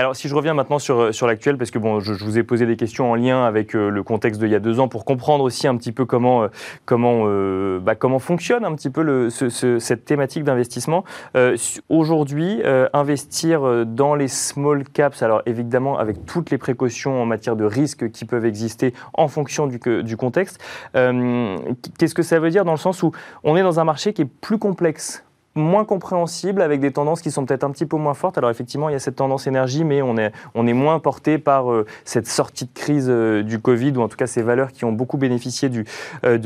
Alors, 0.00 0.16
si 0.16 0.28
je 0.28 0.34
reviens 0.34 0.54
maintenant 0.54 0.78
sur, 0.78 0.98
euh, 0.98 1.12
sur 1.12 1.26
l'actuel, 1.26 1.58
parce 1.58 1.70
que 1.70 1.78
bon, 1.78 2.00
je, 2.00 2.12
vous 2.12 2.38
ai 2.38 2.42
posé 2.42 2.64
des 2.64 2.76
questions 2.76 3.10
en 3.10 3.14
lien 3.14 3.44
avec 3.44 3.74
euh, 3.74 3.90
le 3.90 4.02
contexte 4.02 4.40
d'il 4.40 4.50
y 4.50 4.54
a 4.54 4.58
deux 4.58 4.80
ans 4.80 4.88
pour 4.88 5.04
comprendre 5.04 5.44
aussi 5.44 5.66
un 5.66 5.76
petit 5.76 5.92
peu 5.92 6.06
comment, 6.06 6.44
euh, 6.44 6.48
comment, 6.86 7.26
bah, 7.80 7.94
comment 7.94 8.18
fonctionne 8.18 8.64
un 8.64 8.74
petit 8.74 8.88
peu 8.88 9.28
cette 9.30 10.04
thématique 10.04 10.44
d'investissement. 10.44 11.04
Aujourd'hui, 11.88 12.62
investir 12.92 13.86
dans 13.86 14.14
les 14.14 14.28
small 14.28 14.84
caps, 14.84 15.22
alors 15.22 15.42
évidemment 15.46 15.98
avec 15.98 16.24
toutes 16.26 16.50
les 16.50 16.58
précautions 16.58 17.20
en 17.20 17.26
matière 17.26 17.56
de 17.56 17.64
risques 17.64 18.10
qui 18.10 18.24
peuvent 18.24 18.46
exister 18.46 18.94
en 19.14 19.28
fonction 19.28 19.66
du, 19.66 19.78
du 20.02 20.16
contexte, 20.16 20.62
qu'est-ce 20.92 22.14
que 22.14 22.22
ça 22.22 22.38
veut 22.38 22.50
dire 22.50 22.64
dans 22.64 22.72
le 22.72 22.78
sens 22.78 23.02
où 23.02 23.12
on 23.44 23.56
est 23.56 23.62
dans 23.62 23.80
un 23.80 23.84
marché 23.84 24.12
qui 24.12 24.22
est 24.22 24.30
plus 24.40 24.58
complexe 24.58 25.24
moins 25.54 25.84
compréhensible, 25.84 26.62
avec 26.62 26.80
des 26.80 26.92
tendances 26.92 27.22
qui 27.22 27.30
sont 27.30 27.44
peut-être 27.44 27.64
un 27.64 27.70
petit 27.70 27.86
peu 27.86 27.96
moins 27.96 28.14
fortes. 28.14 28.38
Alors 28.38 28.50
effectivement, 28.50 28.88
il 28.88 28.92
y 28.92 28.96
a 28.96 29.00
cette 29.00 29.16
tendance 29.16 29.46
énergie, 29.46 29.84
mais 29.84 30.02
on 30.02 30.16
est, 30.16 30.32
moins 30.54 31.00
porté 31.00 31.38
par 31.38 31.72
euh, 31.72 31.86
cette 32.04 32.28
sortie 32.28 32.66
de 32.66 32.72
crise 32.72 33.08
euh, 33.08 33.42
du 33.42 33.58
Covid, 33.58 33.92
ou 33.96 34.02
en 34.02 34.08
tout 34.08 34.16
cas 34.16 34.26
ces 34.26 34.42
valeurs 34.42 34.72
qui 34.72 34.84
ont 34.84 34.92
beaucoup 34.92 35.16
bénéficié 35.16 35.68
du, 35.68 35.84
euh, 36.24 36.38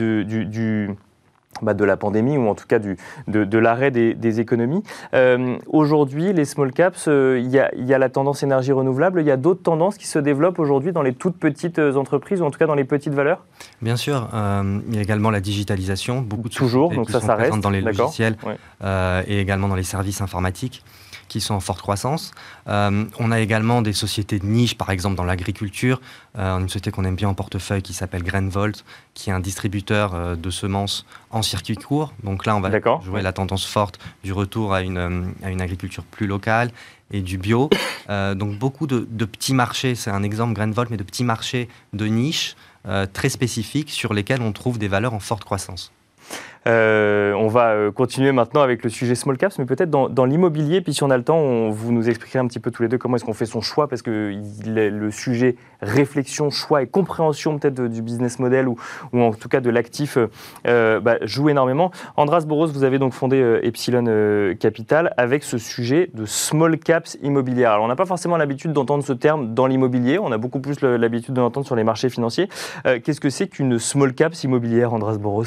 bah, 1.65 1.75
de 1.75 1.85
la 1.85 1.97
pandémie 1.97 2.37
ou 2.39 2.49
en 2.49 2.55
tout 2.55 2.67
cas 2.67 2.79
du, 2.79 2.97
de, 3.27 3.59
l'arrêt 3.59 3.91
des, 3.91 4.41
économies. 4.41 4.83
Euh, 5.15 5.57
aujourd'hui, 5.67 6.33
les 6.33 6.45
small 6.45 6.73
caps, 6.73 7.07
euh, 7.09 7.41
il 7.43 7.51
y, 7.51 7.59
a, 7.95 7.99
la 7.99 8.09
tendance 8.09 8.43
énergie 8.43 8.73
renouvelable. 8.73 9.21
Il 9.21 9.27
y 9.27 9.31
a 9.31 9.37
d'autres 9.37 9.63
tendances 9.63 9.97
qui 9.97 10.07
se 10.07 10.19
développent 10.19 10.59
aujourd'hui 10.59 10.93
dans 10.93 11.03
les 11.03 11.15
toutes 11.15 11.37
petites 11.37 11.79
euh, 11.79 11.97
entreprises 11.97 12.41
ou 12.41 12.45
en 12.45 12.51
tout 12.51 12.59
cas 12.59 12.67
dans 12.67 12.75
les 12.75 12.85
petites 12.85 13.15
valeurs? 13.15 13.45
Bien 13.83 13.97
sûr. 13.97 14.29
il 14.33 14.95
y 14.95 14.99
a 14.99 15.03
également 15.03 15.31
la 15.31 15.41
digitalisation. 15.41 16.21
Beaucoup 16.21 16.49
de 16.49 16.55
Toujours, 16.55 16.93
donc 16.93 17.11
ça, 17.11 17.21
ça 17.21 17.35
reste. 17.35 17.59
dans 17.61 17.71
les 17.71 17.81
logiciels 17.81 18.37
et 19.27 19.41
également 19.41 19.69
dans 19.69 19.75
les 19.75 19.83
services 19.83 20.21
informatiques 20.21 20.85
qui 21.29 21.41
sont 21.41 21.55
en 21.55 21.61
forte 21.61 21.81
croissance. 21.81 22.33
Euh, 22.69 23.05
on 23.19 23.31
a 23.31 23.41
également 23.41 23.83
des 23.83 23.93
sociétés 23.93 24.39
de 24.39 24.47
niche, 24.47 24.77
par 24.77 24.91
exemple 24.91 25.17
dans 25.17 25.25
l'agriculture. 25.25 26.01
Euh, 26.39 26.59
une 26.59 26.69
société 26.69 26.91
qu'on 26.91 27.05
aime 27.05 27.17
bien 27.17 27.29
en 27.29 27.35
portefeuille 27.35 27.83
qui 27.83 27.93
s'appelle 27.93 28.23
Grainvolt, 28.23 28.85
qui 29.15 29.31
est 29.31 29.33
un 29.33 29.41
distributeur 29.41 30.15
euh, 30.15 30.37
de 30.37 30.51
semences 30.51 31.07
en 31.31 31.43
circuit 31.43 31.77
court. 31.77 32.13
Donc 32.23 32.47
là, 32.47 32.57
on 32.57 32.61
va 32.61 32.71
jouer 33.03 33.23
la 33.23 33.33
tendance 33.33 33.67
forte 33.67 33.99
du 34.23 34.33
retour 34.33 34.75
à 34.75 34.83
une, 34.83 35.35
à 35.43 35.51
une 35.51 35.61
agriculture 35.61 36.05
plus 36.05 36.27
locale 36.27 36.71
et 37.11 37.21
du 37.21 37.39
bio. 37.39 37.71
donc 38.09 38.59
beaucoup 38.59 38.87
de, 38.87 39.07
de 39.11 39.25
petits 39.25 39.55
marchés, 39.55 39.95
c'est 39.95 40.11
un 40.11 40.23
exemple 40.23 40.55
Grainvolt, 40.55 40.91
mais 40.91 40.97
de 40.97 41.03
petits 41.03 41.25
marchés 41.25 41.69
de 41.93 42.07
niche 42.07 42.57
très 43.15 43.31
spécifiques 43.31 43.91
sur 43.91 44.13
lesquels 44.13 44.43
on 44.43 44.53
trouve 44.53 44.79
des 44.79 44.89
valeurs 44.89 45.15
en 45.15 45.21
forte 45.21 45.43
croissance. 45.45 45.91
Euh, 46.67 47.35
on 47.35 47.49
va 47.49 47.73
euh, 47.73 47.93
continuer 47.93 48.33
maintenant 48.33 48.63
avec 48.63 48.85
le 48.85 48.91
sujet 48.91 49.15
small 49.15 49.37
caps, 49.37 49.59
mais 49.59 49.67
peut-être 49.67 49.91
dans, 49.91 50.25
l'immobilier. 50.25 50.81
Puis 50.81 50.95
si 50.95 51.03
on 51.03 51.11
a 51.11 51.17
le 51.17 51.25
temps, 51.25 51.39
on, 51.39 51.71
vous 51.71 51.93
nous 51.93 52.09
expliquerez 52.09 52.39
un 52.39 52.47
petit 52.47 52.61
peu 52.61 52.71
tous 52.71 52.83
les 52.83 52.89
deux 52.89 52.99
comment 52.99 53.17
est-ce 53.17 53.25
qu'on 53.25 53.35
fait 53.35 53.47
son 53.47 53.61
choix, 53.61 53.89
parce 53.89 54.03
que 54.03 54.35
le 54.67 55.11
sujet 55.11 55.57
réflexion, 55.83 56.51
choix 56.51 56.83
et 56.83 56.87
compréhension 56.87 57.59
peut-être 57.59 57.87
du 57.89 58.01
business 58.01 58.39
model 58.39 58.69
ou, 58.69 58.77
en 59.13 59.33
tout 59.33 59.49
cas 59.49 59.61
de 59.61 59.71
l'actif 59.71 60.17
euh, 60.67 61.01
bah, 61.01 61.19
joue 61.23 61.51
énormément. 61.51 61.91
Andras 62.17 62.45
Boros, 62.47 62.69
vous 62.69 62.85
avez 62.85 62.99
donc 62.99 63.13
fondé 63.13 63.61
Epsilon 63.63 64.55
Capital 64.59 65.13
avec 65.17 65.45
ce 65.45 65.59
sujet 65.59 66.11
de 66.15 66.25
small 66.25 66.79
caps 66.79 67.19
immobilières. 67.23 67.73
Alors 67.73 67.85
on 67.85 67.89
n'a 67.89 67.97
pas 67.97 68.07
forcément 68.07 68.37
l'habitude 68.37 68.73
d'entendre 68.73 69.05
ce 69.05 69.13
terme 69.13 69.55
dans 69.55 69.67
l'immobilier, 69.67 70.19
on 70.19 70.33
a 70.33 70.39
beaucoup 70.39 70.61
plus 70.61 70.81
l'habitude 70.81 71.35
de 71.35 71.41
l'entendre 71.41 71.67
sur 71.67 71.77
les 71.77 71.85
marchés 71.85 72.09
financiers. 72.09 72.49
Qu'est-ce 72.85 73.21
que 73.21 73.31
c'est 73.31 73.49
qu'une 73.49 73.79
small 73.79 74.15
caps 74.15 74.43
immobilière, 74.45 74.95
Andras 74.95 75.19
Boros? 75.19 75.45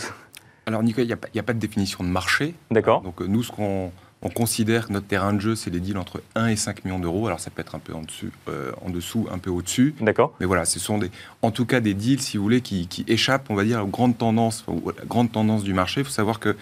Alors, 0.68 0.84
Nicolas, 0.84 1.06
il 1.06 1.18
n'y 1.34 1.40
a, 1.40 1.44
pas 1.44 1.54
de 1.54 1.60
définition 1.60 2.04
de 2.04 2.10
marché. 2.10 2.54
D'accord. 2.72 3.02
Donc, 3.02 3.22
nous, 3.22 3.42
ce 3.42 3.54
qu'on 3.54 3.90
on 4.22 4.30
considère 4.30 4.88
que 4.88 4.94
notre 4.94 5.08
terrain 5.08 5.32
de 5.32 5.40
jeu, 5.40 5.56
c'est 5.56 5.72
des 5.72 5.80
deals 5.80 5.98
entre 5.98 6.22
1 6.36 6.48
et 6.48 6.58
5 6.58 6.84
millions 6.84 7.00
d'euros. 7.00 7.26
Alors, 7.26 7.40
ça 7.40 7.52
peut 7.52 7.62
être 7.62 7.74
un 7.76 7.80
peu 7.80 7.94
en, 7.94 8.02
dessus, 8.02 8.32
euh, 8.50 8.74
en 8.86 8.90
dessous, 8.90 9.28
un 9.32 9.38
peu 9.38 9.50
au-dessus. 9.50 9.96
D'accord. 10.02 10.34
Mais 10.42 10.46
voilà, 10.46 10.66
ce 10.66 10.78
sont 10.78 10.98
des, 10.98 11.10
en 11.42 11.52
tout 11.52 11.66
cas 11.66 11.80
des 11.80 11.94
deals, 11.94 12.20
si 12.20 12.36
vous 12.36 12.44
voulez, 12.44 12.60
qui, 12.60 13.06
échappent, 13.08 13.50
on 13.50 13.56
va 13.56 13.64
dire, 13.64 13.82
aux 13.82 13.88
grandes 13.88 14.18
tendances, 14.18 14.66
aux, 14.68 14.92
grande 15.06 15.32
tendance 15.32 15.64
du 15.64 15.74
marché. 15.74 16.02
Il 16.02 16.04
faut 16.04 16.12
savoir 16.12 16.42
que 16.42 16.58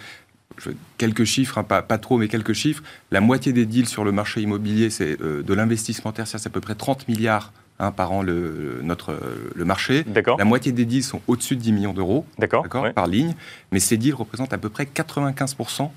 quelques 0.98 1.24
chiffres, 1.24 1.58
hein, 1.58 1.64
pas, 1.64 1.82
pas, 1.82 1.98
trop, 1.98 2.16
mais 2.16 2.28
quelques 2.28 2.52
chiffres. 2.52 2.84
La 3.10 3.20
moitié 3.20 3.52
des 3.52 3.66
deals 3.66 3.88
sur 3.88 4.04
le 4.04 4.12
marché 4.12 4.40
immobilier, 4.40 4.88
c'est 4.88 5.20
euh, 5.20 5.42
de 5.42 5.52
l'investissement 5.52 6.12
tertiaire, 6.12 6.38
c'est 6.38 6.48
à 6.48 6.52
peu 6.52 6.60
près 6.60 6.76
30 6.76 7.08
milliards 7.08 7.52
Hein, 7.78 7.92
par 7.92 8.10
an 8.12 8.22
le, 8.22 8.80
notre, 8.82 9.20
le 9.54 9.64
marché. 9.66 10.02
La 10.38 10.46
moitié 10.46 10.72
des 10.72 10.86
deals 10.86 11.04
sont 11.04 11.20
au-dessus 11.26 11.56
de 11.56 11.60
10 11.60 11.72
millions 11.72 11.92
d'euros 11.92 12.24
par 12.94 13.06
ligne, 13.06 13.34
mais 13.70 13.80
ces 13.80 13.98
deals 13.98 14.14
représentent 14.14 14.54
à 14.54 14.58
peu 14.58 14.70
près 14.70 14.84
95% 14.84 15.90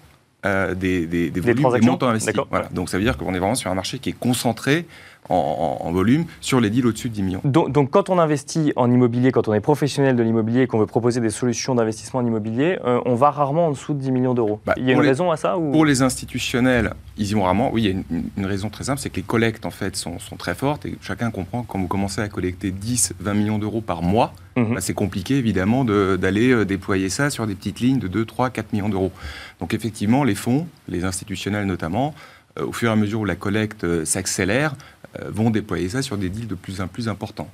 euh, 0.45 0.73
des, 0.73 1.05
des, 1.05 1.29
des, 1.29 1.39
volumes, 1.41 1.79
des 1.79 1.87
montants 1.87 2.07
investis. 2.07 2.33
Voilà. 2.49 2.69
Donc 2.69 2.89
ça 2.89 2.97
veut 2.97 3.03
dire 3.03 3.17
qu'on 3.17 3.33
est 3.33 3.39
vraiment 3.39 3.55
sur 3.55 3.69
un 3.69 3.75
marché 3.75 3.99
qui 3.99 4.09
est 4.09 4.17
concentré 4.17 4.85
en, 5.29 5.91
volume 5.91 6.25
sur 6.41 6.59
les 6.59 6.69
deals 6.69 6.87
au-dessus 6.87 7.09
de 7.09 7.13
10 7.13 7.23
millions. 7.23 7.41
Donc, 7.43 7.91
quand 7.91 8.09
on 8.09 8.19
investit 8.19 8.73
en 8.75 8.91
immobilier, 8.91 9.31
quand 9.31 9.47
on 9.47 9.53
est 9.53 9.59
professionnel 9.59 10.15
de 10.15 10.23
l'immobilier 10.23 10.61
et 10.61 10.67
qu'on 10.67 10.79
veut 10.79 10.85
proposer 10.85 11.21
des 11.21 11.29
solutions 11.29 11.75
d'investissement 11.75 12.21
en 12.21 12.25
immobilier, 12.25 12.79
euh, 12.85 12.99
on 13.05 13.15
va 13.15 13.29
rarement 13.31 13.67
en 13.67 13.71
dessous 13.71 13.93
de 13.93 13.99
10 13.99 14.11
millions 14.11 14.33
d'euros. 14.33 14.59
Bah, 14.65 14.73
il 14.77 14.85
y 14.85 14.89
a 14.89 14.93
une 14.93 15.01
raison 15.01 15.31
à 15.31 15.37
ça 15.37 15.57
ou... 15.57 15.71
Pour 15.71 15.85
les 15.85 16.01
institutionnels, 16.01 16.93
ils 17.17 17.29
y 17.29 17.33
vont 17.33 17.43
rarement. 17.43 17.69
Oui, 17.71 17.83
il 17.83 17.89
y 17.89 17.95
a 17.95 18.01
une, 18.37 18.45
raison 18.45 18.69
très 18.69 18.85
simple, 18.85 18.99
c'est 18.99 19.09
que 19.09 19.17
les 19.17 19.23
collectes 19.23 19.65
en 19.65 19.71
fait 19.71 19.95
sont, 19.95 20.17
très 20.37 20.55
fortes 20.55 20.85
et 20.85 20.97
chacun 21.01 21.31
comprend 21.31 21.63
que 21.63 21.67
quand 21.67 21.79
vous 21.79 21.87
commencez 21.87 22.21
à 22.21 22.29
collecter 22.29 22.71
10, 22.71 23.13
20 23.19 23.33
millions 23.33 23.59
d'euros 23.59 23.81
par 23.81 24.01
mois, 24.01 24.33
mhm. 24.59 24.75
bah, 24.75 24.81
c'est 24.81 24.93
compliqué 24.93 25.37
évidemment 25.37 25.85
d'aller 25.85 26.51
euh, 26.51 26.65
déployer 26.65 27.09
ça 27.09 27.29
sur 27.29 27.47
des 27.47 27.55
petites 27.55 27.79
lignes 27.79 27.99
de 27.99 28.07
2, 28.07 28.25
3, 28.25 28.49
4 28.49 28.73
millions 28.73 28.89
d'euros. 28.89 29.11
Donc 29.59 29.73
effectivement, 29.73 30.23
les 30.23 30.35
fonds, 30.35 30.67
les 30.87 31.05
institutionnels 31.05 31.65
notamment, 31.65 32.13
euh, 32.59 32.65
au 32.65 32.71
fur 32.71 32.89
et 32.89 32.93
à 32.93 32.95
mesure 32.95 33.21
où 33.21 33.25
la 33.25 33.35
collecte 33.35 34.05
s'accélère, 34.05 34.73
euh, 34.73 34.98
vont 35.27 35.49
déployer 35.49 35.89
ça 35.89 36.01
sur 36.01 36.17
des 36.17 36.29
deals 36.29 36.47
de 36.47 36.55
plus 36.55 36.81
en 36.81 36.87
plus 36.87 37.09
importants. 37.09 37.49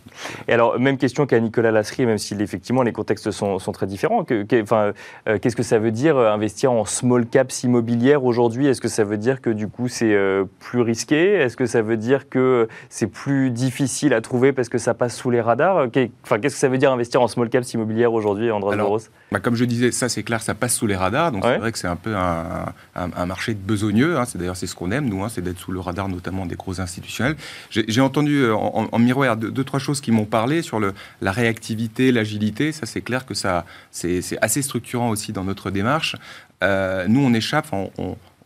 Et 0.47 0.53
alors, 0.53 0.79
même 0.79 0.97
question 0.97 1.25
qu'à 1.25 1.39
Nicolas 1.39 1.71
Lasserie, 1.71 2.05
même 2.05 2.17
si 2.17 2.33
effectivement 2.35 2.83
les 2.83 2.91
contextes 2.91 3.31
sont, 3.31 3.57
très 3.73 3.87
différents. 3.87 4.25
enfin, 4.61 4.93
euh, 5.27 5.37
Qu'est-ce 5.39 5.55
que 5.55 5.63
ça 5.63 5.79
veut 5.79 5.91
dire 5.91 6.17
euh, 6.17 6.31
investir 6.31 6.71
en 6.71 6.85
small 6.85 7.25
caps 7.25 7.63
immobilières 7.63 8.23
aujourd'hui? 8.23 8.67
Est-ce 8.67 8.81
que 8.81 8.87
ça 8.87 9.03
veut 9.03 9.17
dire 9.17 9.41
que 9.41 9.49
du 9.49 9.67
coup 9.67 9.87
c'est 9.87 10.15
plus 10.59 10.81
risqué? 10.81 11.33
Est-ce 11.33 11.57
que 11.57 11.65
ça 11.65 11.81
veut 11.81 11.97
dire 11.97 12.29
que 12.29 12.67
c'est 12.89 13.07
plus 13.07 13.51
difficile 13.51 14.13
à 14.13 14.21
trouver 14.21 14.53
parce 14.53 14.69
que 14.69 14.77
ça 14.77 14.93
passe 14.93 15.15
sous 15.15 15.29
les 15.29 15.41
radars? 15.41 15.87
Enfin, 16.23 16.39
Qu'est-ce 16.39 16.55
que 16.55 16.59
ça 16.59 16.69
veut 16.69 16.77
dire 16.77 16.91
investir 16.91 17.21
en 17.21 17.27
small 17.27 17.49
caps 17.49 17.73
immobilières 17.73 18.13
aujourd'hui, 18.13 18.51
André 18.51 18.77
Boros 18.77 18.99
bah, 19.31 19.39
Comme 19.39 19.55
je 19.55 19.65
disais, 19.65 19.91
ça 19.91 20.09
c'est 20.09 20.23
clair, 20.23 20.41
ça 20.41 20.53
passe 20.53 20.75
sous 20.75 20.87
les 20.87 20.95
radars. 20.95 21.31
Donc 21.31 21.43
c'est 21.43 21.57
vrai 21.57 21.71
que 21.71 21.77
c'est 21.77 21.87
un 21.87 21.95
peu 21.95 22.15
un, 22.15 23.25
marché 23.25 23.53
de 23.53 23.59
besogneux. 23.59 24.17
Hein. 24.17 24.25
C'est 24.25 24.37
d'ailleurs 24.37 24.57
c'est 24.57 24.67
ce 24.67 24.75
qu'on 24.75 24.91
aime, 24.91 25.07
nous, 25.09 25.23
hein, 25.23 25.29
c'est 25.29 25.41
d'être 25.41 25.59
sous 25.59 25.71
le 25.71 25.79
radar 25.79 26.09
notamment 26.09 26.45
des 26.45 26.55
gros 26.55 26.79
institutionnels. 26.79 27.35
J'ai 27.69 28.01
entendu 28.01 28.43
euh, 28.43 28.55
en, 28.55 28.99
miroir 28.99 29.37
deux, 29.37 29.63
trois 29.63 29.79
choses 29.79 30.01
qui 30.01 30.11
m'ont 30.11 30.25
parlé 30.25 30.61
sur 30.61 30.79
la 30.79 31.31
réactivité, 31.31 32.11
l'agilité. 32.11 32.71
Ça, 32.71 32.85
c'est 32.85 33.01
clair 33.01 33.25
que 33.25 33.33
c'est 33.33 34.37
assez 34.41 34.61
structurant 34.61 35.09
aussi 35.09 35.31
dans 35.31 35.43
notre 35.43 35.71
démarche. 35.71 36.15
Euh, 36.63 37.05
nous, 37.07 37.21
on 37.21 37.33
échappe, 37.33 37.67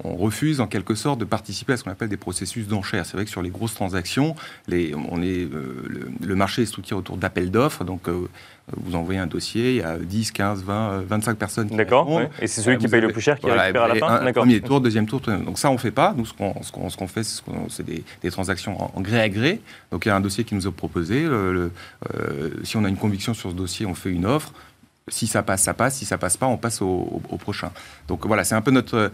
refuse 0.03 0.61
en 0.61 0.67
quelque 0.67 0.95
sorte 0.95 1.19
de 1.19 1.25
participer 1.25 1.73
à 1.73 1.77
ce 1.77 1.83
qu'on 1.83 1.91
appelle 1.91 2.09
des 2.09 2.17
processus 2.17 2.67
d'enchères. 2.67 3.05
C'est 3.05 3.17
vrai 3.17 3.25
que 3.25 3.31
sur 3.31 3.41
les 3.41 3.49
grosses 3.49 3.73
transactions, 3.73 4.35
les, 4.67 4.93
on 4.95 5.21
est, 5.21 5.45
euh, 5.45 6.09
le, 6.21 6.35
marché 6.35 6.61
est 6.61 6.65
structuré 6.65 6.97
autour 6.97 7.17
d'appels 7.17 7.51
d'offres. 7.51 7.83
Donc, 7.83 8.07
vous 8.77 8.95
envoyez 8.95 9.19
un 9.19 9.27
dossier, 9.27 9.71
il 9.71 9.77
y 9.77 9.81
a 9.81 9.97
10, 9.97 10.31
15, 10.31 10.63
20, 10.63 11.01
25 11.07 11.37
personnes 11.37 11.69
qui 11.69 11.75
D'accord, 11.75 12.21
et 12.41 12.47
c'est 12.47 12.61
celui 12.61 12.77
qui 12.77 12.87
paye 12.87 13.01
le 13.01 13.11
plus 13.11 13.21
cher 13.21 13.39
qui 13.39 13.45
voilà, 13.45 13.63
récupère 13.63 13.83
à 13.83 13.87
la 13.87 13.95
fin 13.95 14.25
un, 14.25 14.33
Premier 14.33 14.61
tour, 14.61 14.81
deuxième 14.81 15.07
tour. 15.07 15.21
Donc 15.21 15.57
ça, 15.57 15.69
on 15.69 15.73
ne 15.73 15.77
fait 15.77 15.91
pas. 15.91 16.13
Nous, 16.15 16.25
ce 16.25 16.33
qu'on 16.33 16.89
ce 16.89 17.05
fait, 17.07 17.23
c'est 17.23 17.85
des, 17.85 18.03
des, 18.21 18.31
transactions 18.31 18.77
en, 18.95 19.01
gré 19.01 19.19
à 19.19 19.29
gré. 19.29 19.61
Donc 19.91 20.05
il 20.05 20.09
y 20.09 20.11
a 20.11 20.15
un 20.15 20.21
dossier 20.21 20.43
qui 20.43 20.55
nous 20.55 20.67
est 20.67 20.71
proposé. 20.71 21.23
Le, 21.23 21.71
euh, 22.15 22.49
si 22.63 22.77
on 22.77 22.83
a 22.83 22.89
une 22.89 22.97
conviction 22.97 23.33
sur 23.33 23.49
ce 23.49 23.55
dossier, 23.55 23.85
on 23.85 23.95
fait 23.95 24.11
une 24.11 24.25
offre. 24.25 24.53
Si 25.09 25.27
ça 25.27 25.43
passe, 25.43 25.63
ça 25.63 25.73
passe. 25.73 25.97
Si 25.97 26.05
ça 26.05 26.17
passe 26.17 26.37
pas, 26.37 26.47
on 26.47 26.57
passe 26.57 26.81
au, 26.81 27.21
prochain. 27.39 27.71
Donc 28.07 28.25
voilà, 28.25 28.43
c'est 28.43 28.55
un 28.55 28.61
peu 28.61 28.71
notre, 28.71 29.11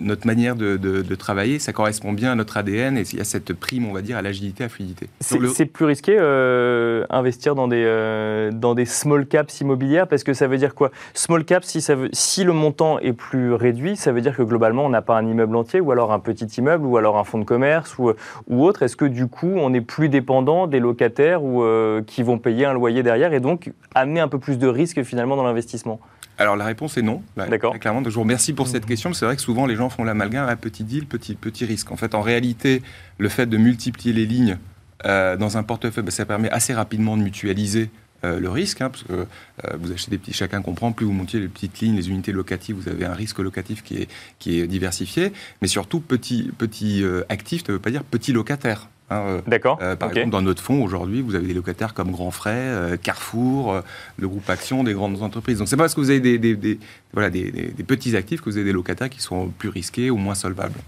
notre 0.00 0.26
manière 0.26 0.56
de, 0.56 1.14
travailler. 1.14 1.58
Ça 1.58 1.72
correspond 1.72 2.12
bien 2.12 2.32
à 2.32 2.34
notre 2.34 2.56
ADN 2.56 2.98
et 2.98 3.02
il 3.02 3.18
y 3.18 3.20
a 3.20 3.24
cette 3.24 3.52
prime, 3.52 3.86
on 3.86 3.92
va 3.92 4.02
dire, 4.02 4.16
à 4.16 4.22
l'agilité, 4.22 4.64
à 4.64 4.66
la 4.66 4.70
fluidité. 4.70 5.08
C'est 5.20 5.66
plus 5.66 5.84
risqué 5.84 6.16
euh, 6.18 7.04
investir 7.10 7.54
dans 7.54 7.68
des, 7.68 7.84
euh, 7.86 8.50
dans 8.50 8.74
des 8.74 8.84
small 8.84 9.26
caps 9.26 9.60
immobilières 9.60 10.08
parce 10.08 10.24
que 10.24 10.34
ça 10.34 10.46
veut 10.46 10.58
dire 10.58 10.74
quoi? 10.74 10.90
Small 11.14 11.44
caps, 11.44 11.66
si, 11.66 11.80
ça 11.80 11.94
veut, 11.94 12.08
si 12.12 12.44
le 12.44 12.52
montant 12.52 12.98
est 12.98 13.12
plus 13.12 13.52
réduit, 13.52 13.96
ça 13.96 14.12
veut 14.12 14.20
dire 14.20 14.36
que 14.36 14.42
globalement, 14.42 14.84
on 14.84 14.90
n'a 14.90 15.02
pas 15.02 15.16
un 15.16 15.26
immeuble 15.26 15.56
entier 15.56 15.80
ou 15.80 15.92
alors 15.92 16.12
un 16.12 16.18
petit 16.18 16.46
immeuble 16.46 16.84
ou 16.84 16.96
alors 16.96 17.16
un 17.18 17.24
fonds 17.24 17.38
de 17.38 17.44
commerce 17.44 17.96
ou, 17.98 18.12
ou 18.48 18.64
autre. 18.64 18.82
Est-ce 18.82 18.96
que 18.96 19.04
du 19.04 19.28
coup, 19.28 19.52
on 19.56 19.72
est 19.72 19.80
plus 19.80 20.08
dépendant 20.08 20.66
des 20.66 20.80
locataires 20.80 21.42
ou, 21.42 21.62
euh, 21.62 22.02
qui 22.02 22.22
vont 22.22 22.38
payer 22.38 22.66
un 22.66 22.72
loyer 22.72 23.02
derrière 23.02 23.32
et 23.32 23.40
donc 23.40 23.72
amener 23.94 24.20
un 24.20 24.28
peu 24.28 24.38
plus 24.38 24.58
de 24.58 24.66
risque 24.66 25.02
finalement 25.02 25.33
finalement 25.34 25.42
dans 25.42 25.48
l'investissement 25.48 26.00
alors 26.36 26.56
la 26.56 26.64
réponse 26.64 26.96
est 26.96 27.02
non. 27.02 27.22
D'accord. 27.36 27.78
Clairement, 27.78 28.02
je 28.02 28.10
vous 28.10 28.22
remercie 28.22 28.52
pour 28.52 28.66
cette 28.66 28.86
mmh. 28.86 28.88
question. 28.88 29.12
C'est 29.12 29.24
vrai 29.24 29.36
que 29.36 29.40
souvent 29.40 29.66
les 29.66 29.76
gens 29.76 29.88
font 29.88 30.02
l'amalgame 30.02 30.48
à 30.48 30.56
petit 30.56 30.82
deal, 30.82 31.06
petit, 31.06 31.36
petit 31.36 31.64
risque. 31.64 31.92
En 31.92 31.96
fait, 31.96 32.12
en 32.12 32.22
réalité, 32.22 32.82
le 33.18 33.28
fait 33.28 33.46
de 33.46 33.56
multiplier 33.56 34.12
les 34.12 34.26
lignes 34.26 34.58
euh, 35.06 35.36
dans 35.36 35.58
un 35.58 35.62
portefeuille, 35.62 36.02
ben, 36.02 36.10
ça 36.10 36.26
permet 36.26 36.50
assez 36.50 36.74
rapidement 36.74 37.16
de 37.16 37.22
mutualiser 37.22 37.88
euh, 38.24 38.40
le 38.40 38.50
risque, 38.50 38.80
hein, 38.80 38.90
parce 38.90 39.04
que 39.04 39.12
euh, 39.12 39.76
vous 39.78 39.92
achetez 39.92 40.10
des 40.10 40.18
petits, 40.18 40.32
chacun 40.32 40.60
comprend, 40.60 40.90
plus 40.90 41.06
vous 41.06 41.12
montez 41.12 41.38
les 41.38 41.46
petites 41.46 41.78
lignes, 41.78 41.94
les 41.94 42.10
unités 42.10 42.32
locatives, 42.32 42.74
vous 42.74 42.88
avez 42.88 43.04
un 43.04 43.14
risque 43.14 43.38
locatif 43.38 43.84
qui 43.84 43.98
est, 43.98 44.08
qui 44.40 44.58
est 44.58 44.66
diversifié, 44.66 45.32
mais 45.62 45.68
surtout 45.68 46.00
petit, 46.00 46.50
petit 46.58 47.04
actif, 47.28 47.60
ça 47.64 47.70
ne 47.70 47.74
veut 47.74 47.80
pas 47.80 47.92
dire 47.92 48.02
petit 48.02 48.32
locataire. 48.32 48.88
Hein, 49.10 49.42
D'accord. 49.46 49.78
par 49.98 50.10
exemple, 50.10 50.30
dans 50.30 50.42
notre 50.42 50.62
fonds 50.62 50.82
aujourd'hui, 50.82 51.20
vous 51.20 51.34
avez 51.34 51.46
des 51.46 51.54
locataires 51.54 51.94
comme 51.94 52.10
Grand 52.10 52.30
Frais, 52.30 52.98
Carrefour, 53.02 53.82
le 54.18 54.28
groupe 54.28 54.48
Action, 54.48 54.82
des 54.82 54.94
grandes 54.94 55.22
entreprises. 55.22 55.58
Donc 55.58 55.68
c'est 55.68 55.76
pas 55.76 55.84
parce 55.84 55.94
que 55.94 56.00
vous 56.00 56.10
avez 56.10 56.20
des, 56.20 56.38
des, 56.38 56.78
voilà, 57.12 57.30
des, 57.30 57.74
petits 57.86 58.16
actifs 58.16 58.40
que 58.40 58.50
vous 58.50 58.56
avez 58.56 58.66
des 58.66 58.72
locataires 58.72 59.10
qui 59.10 59.20
sont 59.20 59.48
plus 59.58 59.68
risqués 59.68 60.10
ou 60.10 60.16
moins 60.16 60.34
solvables. 60.34 60.78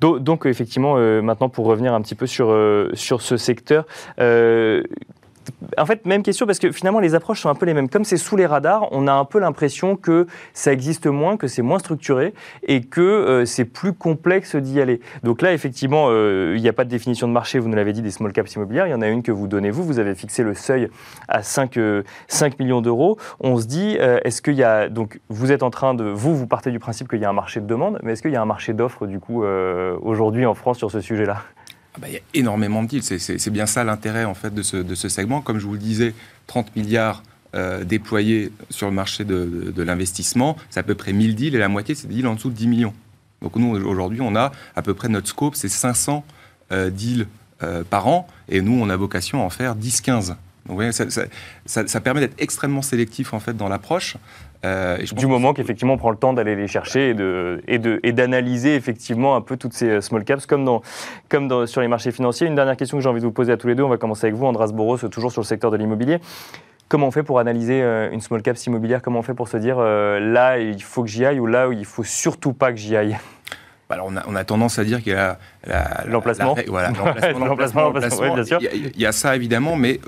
Donc, 0.00 0.46
effectivement, 0.46 0.96
maintenant 1.22 1.48
pour 1.48 1.66
revenir 1.66 1.94
un 1.94 2.02
petit 2.02 2.14
peu 2.14 2.26
sur, 2.26 2.54
sur 2.94 3.22
ce 3.22 3.36
secteur, 3.36 3.86
en 5.78 5.86
fait, 5.86 6.06
même 6.06 6.22
question 6.22 6.46
parce 6.46 6.58
que 6.58 6.72
finalement 6.72 7.00
les 7.00 7.14
approches 7.14 7.40
sont 7.40 7.48
un 7.48 7.54
peu 7.54 7.66
les 7.66 7.74
mêmes. 7.74 7.88
Comme 7.88 8.04
c'est 8.04 8.16
sous 8.16 8.36
les 8.36 8.46
radars, 8.46 8.88
on 8.92 9.06
a 9.06 9.12
un 9.12 9.24
peu 9.24 9.38
l'impression 9.38 9.96
que 9.96 10.26
ça 10.52 10.72
existe 10.72 11.06
moins, 11.06 11.36
que 11.36 11.46
c'est 11.46 11.62
moins 11.62 11.78
structuré 11.78 12.34
et 12.66 12.82
que 12.82 13.00
euh, 13.00 13.44
c'est 13.44 13.64
plus 13.64 13.92
complexe 13.92 14.56
d'y 14.56 14.80
aller. 14.80 15.00
Donc 15.22 15.42
là, 15.42 15.52
effectivement, 15.52 16.06
euh, 16.08 16.54
il 16.56 16.62
n'y 16.62 16.68
a 16.68 16.72
pas 16.72 16.84
de 16.84 16.90
définition 16.90 17.28
de 17.28 17.32
marché, 17.32 17.58
vous 17.58 17.68
nous 17.68 17.76
l'avez 17.76 17.92
dit, 17.92 18.02
des 18.02 18.10
small 18.10 18.32
caps 18.32 18.54
immobilières. 18.54 18.86
Il 18.86 18.90
y 18.90 18.94
en 18.94 19.02
a 19.02 19.08
une 19.08 19.22
que 19.22 19.32
vous 19.32 19.48
donnez 19.48 19.70
vous. 19.70 19.84
Vous 19.84 19.98
avez 19.98 20.14
fixé 20.14 20.42
le 20.42 20.54
seuil 20.54 20.88
à 21.28 21.42
5, 21.42 21.78
5 22.28 22.52
euh, 22.52 22.56
millions 22.58 22.80
d'euros. 22.80 23.18
On 23.40 23.56
se 23.56 23.66
dit, 23.66 23.96
est-ce 23.96 24.42
qu'il 24.42 24.54
y 24.54 24.64
a. 24.64 24.88
Donc 24.88 25.20
vous 25.28 25.52
êtes 25.52 25.62
en 25.62 25.70
train 25.70 25.94
de. 25.94 26.04
Vous, 26.04 26.36
vous 26.36 26.46
partez 26.46 26.70
du 26.70 26.78
principe 26.78 27.08
qu'il 27.08 27.20
y 27.20 27.24
a 27.24 27.30
un 27.30 27.34
marché 27.34 27.60
de 27.60 27.66
demande, 27.66 27.98
mais 28.02 28.12
est-ce 28.12 28.22
qu'il 28.22 28.32
y 28.32 28.36
a 28.36 28.42
un 28.42 28.46
marché 28.46 28.72
d'offres 28.72 29.06
du 29.06 29.20
coup 29.20 29.44
aujourd'hui 29.44 30.46
en 30.46 30.54
France 30.54 30.78
sur 30.78 30.90
ce 30.90 31.00
sujet-là? 31.00 31.42
Ah 31.96 31.98
bah, 32.00 32.08
il 32.08 32.14
y 32.14 32.18
a 32.18 32.20
énormément 32.34 32.82
de 32.82 32.88
deals. 32.88 33.02
C'est 33.02 33.50
bien 33.50 33.66
ça 33.66 33.82
l'intérêt 33.82 34.24
en 34.24 34.34
fait 34.34 34.54
de 34.54 34.62
ce, 34.62 35.08
segment. 35.08 35.40
Comme 35.40 35.58
je 35.58 35.66
vous 35.66 35.72
le 35.72 35.78
disais, 35.78 36.14
30 36.46 36.76
milliards 36.76 37.22
euh, 37.54 37.84
déployés 37.84 38.52
sur 38.68 38.86
le 38.86 38.92
marché 38.92 39.24
de, 39.24 39.82
l'investissement, 39.82 40.56
c'est 40.68 40.80
à 40.80 40.82
peu 40.82 40.94
près 40.94 41.12
1000 41.12 41.34
deals 41.34 41.54
et 41.54 41.58
la 41.58 41.68
moitié 41.68 41.94
c'est 41.94 42.06
des 42.06 42.16
deals 42.16 42.26
en 42.26 42.34
dessous 42.34 42.50
de 42.50 42.54
10 42.54 42.66
millions. 42.66 42.94
Donc 43.40 43.56
nous 43.56 43.68
aujourd'hui 43.86 44.20
on 44.20 44.36
a 44.36 44.52
à 44.74 44.82
peu 44.82 44.94
près 44.94 45.08
notre 45.08 45.28
scope, 45.28 45.54
c'est 45.54 45.68
500 45.68 46.24
euh, 46.72 46.90
deals 46.90 47.26
euh, 47.62 47.82
par 47.88 48.08
an 48.08 48.28
et 48.48 48.60
nous 48.60 48.78
on 48.78 48.90
a 48.90 48.96
vocation 48.96 49.40
à 49.40 49.44
en 49.44 49.50
faire 49.50 49.74
10-15. 49.74 50.34
Donc, 50.68 50.82
ça, 50.92 51.04
ça, 51.10 51.86
ça, 51.86 52.00
permet 52.00 52.20
d'être 52.20 52.34
extrêmement 52.38 52.82
sélectif 52.82 53.32
en 53.32 53.38
fait 53.38 53.56
dans 53.56 53.68
l'approche. 53.68 54.16
Euh, 54.66 54.98
du 55.12 55.26
moment 55.26 55.54
qu'effectivement 55.54 55.94
on 55.94 55.98
prend 55.98 56.10
le 56.10 56.16
temps 56.16 56.32
d'aller 56.32 56.56
les 56.56 56.66
chercher 56.66 57.10
et, 57.10 57.14
de, 57.14 57.60
et, 57.68 58.12
d'analyser 58.12 58.74
effectivement 58.74 59.36
un 59.36 59.40
peu 59.40 59.56
toutes 59.56 59.74
ces 59.74 59.88
euh, 59.88 60.00
small 60.00 60.24
caps 60.24 60.44
comme, 60.46 60.64
dans, 60.64 60.82
comme 61.28 61.46
dans, 61.46 61.66
sur 61.66 61.80
les 61.80 61.88
marchés 61.88 62.10
financiers. 62.10 62.46
Une 62.46 62.56
dernière 62.56 62.76
question 62.76 62.96
que 62.96 63.02
j'ai 63.02 63.08
envie 63.08 63.20
de 63.20 63.26
vous 63.26 63.32
poser 63.32 63.52
à 63.52 63.56
tous 63.56 63.68
les 63.68 63.74
deux, 63.74 63.84
on 63.84 63.88
va 63.88 63.96
commencer 63.96 64.26
avec 64.26 64.34
vous, 64.34 64.46
Andras 64.46 64.72
Boros, 64.72 64.98
toujours 65.08 65.30
sur 65.30 65.40
le 65.40 65.46
secteur 65.46 65.70
de 65.70 65.76
l'immobilier. 65.76 66.18
Comment 66.88 67.08
on 67.08 67.10
fait 67.10 67.22
pour 67.22 67.38
analyser 67.38 67.80
euh, 67.82 68.10
une 68.10 68.20
small 68.20 68.42
cap 68.42 68.56
immobilière? 68.58 69.02
Comment 69.02 69.20
on 69.20 69.22
fait 69.22 69.34
pour 69.34 69.48
se 69.48 69.56
dire 69.56 69.78
là 69.78 70.58
il 70.58 70.82
faut 70.82 71.02
que 71.02 71.08
j'y 71.08 71.24
aille 71.24 71.40
ou 71.40 71.46
là 71.46 71.68
il 71.70 71.84
faut 71.84 72.04
surtout 72.04 72.52
pas 72.52 72.72
que 72.72 72.78
j'y 72.78 72.96
aille? 72.96 73.16
Bah, 73.88 73.94
alors 73.94 74.10
on, 74.26 74.34
a, 74.34 74.42
tendance 74.42 74.80
à 74.80 74.84
dire 74.84 75.00
qu'il 75.00 75.12
y 75.12 75.16
a 75.16 75.38
l'emplacement. 76.08 76.56
Voilà, 76.66 76.90
l'emplacement. 77.38 77.92
Il 78.60 79.00
y, 79.00 79.06
a, 79.06 79.12
ça 79.12 79.36
évidemment, 79.36 79.76
mais 79.76 80.00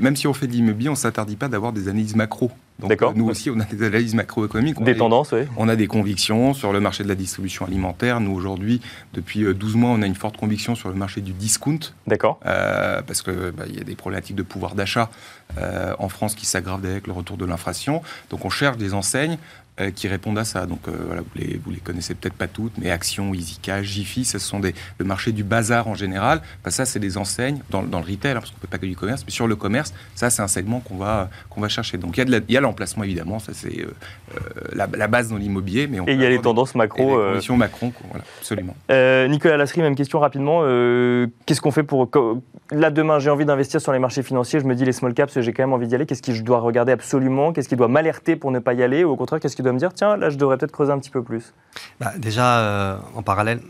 même 0.00 0.16
si 0.16 0.26
on 0.26 0.32
fait 0.32 0.48
de 0.48 0.52
l'immobilier, 0.52 0.88
on 0.88 0.92
ne 0.92 0.96
s'interdit 0.96 1.36
pas 1.36 1.46
d'avoir 1.46 1.72
des 1.72 1.88
analyses 1.88 2.16
macro. 2.16 2.50
Donc, 2.78 3.16
nous 3.16 3.28
aussi, 3.28 3.50
on 3.50 3.60
a 3.60 3.64
des 3.64 3.84
analyses 3.84 4.14
macroéconomiques. 4.14 4.82
Des 4.82 4.96
tendances, 4.96 5.32
oui. 5.32 5.42
On 5.56 5.68
a 5.68 5.76
des 5.76 5.86
convictions 5.86 6.54
sur 6.54 6.72
le 6.72 6.80
marché 6.80 7.04
de 7.04 7.08
la 7.08 7.14
distribution 7.14 7.64
alimentaire. 7.66 8.20
Nous, 8.20 8.32
aujourd'hui, 8.32 8.80
depuis 9.12 9.44
12 9.54 9.74
euh, 9.74 9.78
mois, 9.78 9.90
on 9.90 10.02
a 10.02 10.06
une 10.06 10.14
forte 10.14 10.36
conviction 10.36 10.74
sur 10.74 10.88
le 10.88 10.94
marché 10.94 11.20
du 11.20 11.32
discount. 11.32 11.78
D'accord. 12.06 12.40
Euh, 12.46 13.02
parce 13.02 13.22
qu'il 13.22 13.52
bah, 13.56 13.64
y 13.68 13.80
a 13.80 13.84
des 13.84 13.94
problématiques 13.94 14.36
de 14.36 14.42
pouvoir 14.42 14.74
d'achat 14.74 15.10
euh, 15.58 15.94
en 15.98 16.08
France 16.08 16.34
qui 16.34 16.46
s'aggravent 16.46 16.84
avec 16.84 17.06
le 17.06 17.12
retour 17.12 17.36
de 17.36 17.44
l'inflation. 17.44 18.02
Donc, 18.30 18.44
on 18.44 18.50
cherche 18.50 18.76
des 18.76 18.94
enseignes 18.94 19.38
euh, 19.80 19.90
qui 19.90 20.06
répondent 20.06 20.38
à 20.38 20.44
ça. 20.44 20.66
Donc 20.66 20.80
euh, 20.86 20.92
voilà, 21.06 21.22
vous 21.22 21.30
les, 21.34 21.58
vous 21.64 21.70
les 21.70 21.78
connaissez 21.78 22.14
peut-être 22.14 22.34
pas 22.34 22.46
toutes, 22.46 22.76
mais 22.76 22.90
Action, 22.90 23.32
EasyCash, 23.32 23.86
Jiffy, 23.86 24.26
ce 24.26 24.38
sont 24.38 24.60
des, 24.60 24.74
le 24.98 25.06
marché 25.06 25.32
du 25.32 25.44
bazar 25.44 25.88
en 25.88 25.94
général. 25.94 26.42
ça, 26.66 26.84
c'est 26.84 26.98
des 26.98 27.16
enseignes 27.16 27.58
dans, 27.70 27.82
dans 27.82 27.98
le 27.98 28.04
retail, 28.04 28.32
hein, 28.32 28.34
parce 28.34 28.50
qu'on 28.50 28.58
ne 28.58 28.60
peut 28.60 28.68
pas 28.68 28.76
que 28.76 28.84
du 28.84 28.96
commerce, 28.96 29.22
mais 29.24 29.32
sur 29.32 29.46
le 29.46 29.56
commerce, 29.56 29.94
ça, 30.14 30.28
c'est 30.28 30.42
un 30.42 30.46
segment 30.48 30.80
qu'on 30.80 30.98
va, 30.98 31.30
qu'on 31.48 31.62
va 31.62 31.70
chercher. 31.70 31.96
Donc 31.96 32.18
il 32.18 32.44
y 32.50 32.56
a 32.58 32.60
l'emplacement, 32.60 33.02
évidemment, 33.02 33.38
ça 33.38 33.54
c'est 33.54 33.80
euh, 33.80 33.88
la, 34.74 35.08
base 35.08 35.30
dans 35.30 35.38
l'immobilier. 35.38 35.86
Mais 35.86 36.00
Et 36.06 36.12
il 36.12 36.20
y 36.20 36.26
a 36.26 36.28
les 36.28 36.42
tendances 36.42 36.74
macro. 36.74 37.16
les 37.18 37.32
conditions 37.32 37.56
macro, 37.56 37.94
voilà, 38.10 38.24
absolument. 38.40 38.76
Nicolas 38.90 39.56
Lasserie, 39.56 39.80
même 39.80 39.96
question 39.96 40.18
rapidement. 40.18 40.60
Qu'est-ce 41.46 41.62
qu'on 41.62 41.70
fait 41.70 41.82
pour... 41.82 42.10
Là, 42.72 42.90
demain, 42.90 43.18
j'ai 43.20 43.30
envie 43.30 43.46
d'investir 43.46 43.80
sur 43.80 43.92
les 43.92 43.98
marchés 43.98 44.22
financiers, 44.22 44.60
je 44.60 44.66
me 44.66 44.74
dis 44.74 44.84
les 44.84 44.92
small 44.92 45.14
caps, 45.14 45.32
j'ai 45.42 45.52
quand 45.52 45.62
même 45.62 45.72
envie 45.72 45.88
d'y 45.88 45.94
aller. 45.94 46.06
Qu'est-ce 46.06 46.22
que 46.22 46.32
je 46.32 46.42
dois 46.42 46.60
regarder 46.60 46.92
absolument? 46.92 47.52
Qu'est-ce 47.52 47.68
qui 47.68 47.76
doit 47.76 47.88
m'alerter 47.88 48.36
pour 48.36 48.50
ne 48.50 48.58
pas 48.58 48.74
y 48.74 48.82
aller? 48.82 49.04
Ou 49.04 49.10
au 49.10 49.16
contraire, 49.16 49.40
qu'est-ce 49.40 49.60
doit 49.60 49.72
me 49.72 49.78
dire, 49.78 49.92
tiens, 49.94 50.16
là, 50.16 50.30
je 50.30 50.36
devrais 50.36 50.56
peut-être 50.56 50.72
creuser 50.72 50.92
un 50.92 50.98
petit 50.98 51.10
peu 51.10 51.22
plus? 51.22 51.52
Bah, 52.00 52.12
Déjà, 52.16 52.58
euh, 52.58 52.96
en 53.14 53.22
parallèle, 53.22 53.60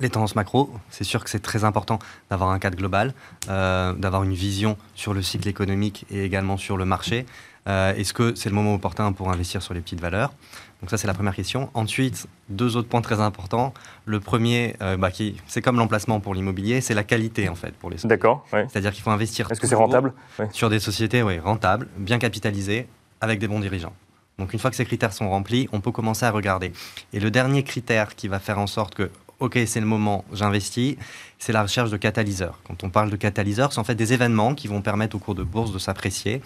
les 0.00 0.10
tendances 0.10 0.36
macro, 0.36 0.70
c'est 0.90 1.04
sûr 1.04 1.24
que 1.24 1.30
c'est 1.30 1.40
très 1.40 1.64
important 1.64 1.98
d'avoir 2.30 2.50
un 2.50 2.58
cadre 2.58 2.76
global, 2.76 3.14
euh, 3.48 3.94
d'avoir 3.94 4.24
une 4.24 4.34
vision 4.34 4.76
sur 4.94 5.14
le 5.14 5.22
cycle 5.22 5.48
économique 5.48 6.04
et 6.10 6.24
également 6.24 6.56
sur 6.56 6.76
le 6.76 6.84
marché. 6.84 7.24
Euh, 7.66 7.94
est-ce 7.94 8.12
que 8.12 8.34
c'est 8.34 8.48
le 8.48 8.54
moment 8.54 8.74
opportun 8.74 9.12
pour 9.12 9.30
investir 9.30 9.62
sur 9.62 9.74
les 9.74 9.80
petites 9.80 10.00
valeurs? 10.00 10.32
Donc 10.80 10.90
ça, 10.90 10.98
c'est 10.98 11.06
la 11.06 11.14
première 11.14 11.34
question. 11.34 11.70
Ensuite, 11.74 12.26
deux 12.48 12.76
autres 12.76 12.88
points 12.88 13.00
très 13.00 13.20
importants. 13.20 13.72
Le 14.04 14.20
premier, 14.20 14.76
bah, 14.98 15.10
c'est 15.46 15.62
comme 15.62 15.78
l'emplacement 15.78 16.20
pour 16.20 16.34
l'immobilier, 16.34 16.80
c'est 16.80 16.94
la 16.94 17.04
qualité 17.04 17.48
en 17.48 17.54
fait 17.54 17.74
pour 17.74 17.88
les 17.90 17.96
sociétés. 17.96 18.14
D'accord. 18.16 18.46
C'est-à-dire 18.50 18.92
qu'il 18.92 19.02
faut 19.02 19.10
investir. 19.10 19.50
Est-ce 19.50 19.60
que 19.60 19.66
c'est 19.66 19.74
rentable? 19.74 20.12
Sur 20.52 20.68
des 20.68 20.78
sociétés, 20.78 21.22
oui, 21.22 21.38
rentables, 21.38 21.88
bien 21.96 22.18
capitalisées, 22.18 22.86
avec 23.20 23.38
des 23.38 23.48
bons 23.48 23.60
dirigeants. 23.60 23.94
Donc 24.38 24.52
une 24.52 24.58
fois 24.58 24.68
que 24.70 24.76
ces 24.76 24.84
critères 24.84 25.14
sont 25.14 25.30
remplis, 25.30 25.66
on 25.72 25.80
peut 25.80 25.92
commencer 25.92 26.26
à 26.26 26.30
regarder. 26.30 26.70
Et 27.14 27.20
le 27.20 27.30
dernier 27.30 27.62
critère 27.62 28.14
qui 28.14 28.28
va 28.28 28.38
faire 28.38 28.58
en 28.58 28.66
sorte 28.66 28.94
que, 28.94 29.10
OK, 29.38 29.58
c'est 29.66 29.80
le 29.80 29.86
moment, 29.86 30.24
j'investis, 30.32 30.96
c'est 31.38 31.52
la 31.52 31.62
recherche 31.62 31.90
de 31.90 31.98
catalyseurs. 31.98 32.58
Quand 32.66 32.84
on 32.84 32.88
parle 32.88 33.10
de 33.10 33.16
catalyseurs, 33.16 33.70
c'est 33.70 33.78
en 33.78 33.84
fait 33.84 33.94
des 33.94 34.14
événements 34.14 34.54
qui 34.54 34.66
vont 34.66 34.80
permettre 34.80 35.14
au 35.14 35.18
cours 35.18 35.34
de 35.34 35.42
bourse 35.42 35.72
de 35.72 35.78
s'apprécier. 35.78 36.40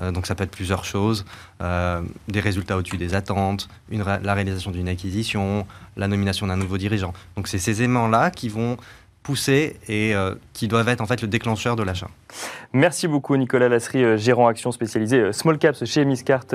Euh, 0.00 0.10
donc 0.10 0.26
ça 0.26 0.34
peut 0.34 0.44
être 0.44 0.50
plusieurs 0.50 0.84
choses, 0.86 1.26
euh, 1.60 2.00
des 2.28 2.40
résultats 2.40 2.78
au-dessus 2.78 2.96
des 2.96 3.14
attentes, 3.14 3.68
la 3.90 4.34
réalisation 4.34 4.70
d'une 4.70 4.88
acquisition, 4.88 5.66
la 5.98 6.08
nomination 6.08 6.46
d'un 6.46 6.56
nouveau 6.56 6.78
dirigeant. 6.78 7.12
Donc 7.36 7.46
c'est 7.46 7.58
ces 7.58 7.82
éléments-là 7.82 8.30
qui 8.30 8.48
vont 8.48 8.78
poussés 9.22 9.76
et 9.88 10.14
euh, 10.14 10.34
qui 10.54 10.68
doivent 10.68 10.88
être 10.88 11.00
en 11.00 11.06
fait 11.06 11.22
le 11.22 11.28
déclencheur 11.28 11.76
de 11.76 11.82
l'achat. 11.82 12.08
Merci 12.72 13.08
beaucoup 13.08 13.36
Nicolas 13.36 13.68
Lasserie, 13.68 14.04
euh, 14.04 14.16
gérant 14.16 14.46
action 14.46 14.72
spécialisé 14.72 15.18
euh, 15.18 15.32
Small 15.32 15.58
Caps 15.58 15.84
chez 15.84 16.04
Miscart 16.04 16.46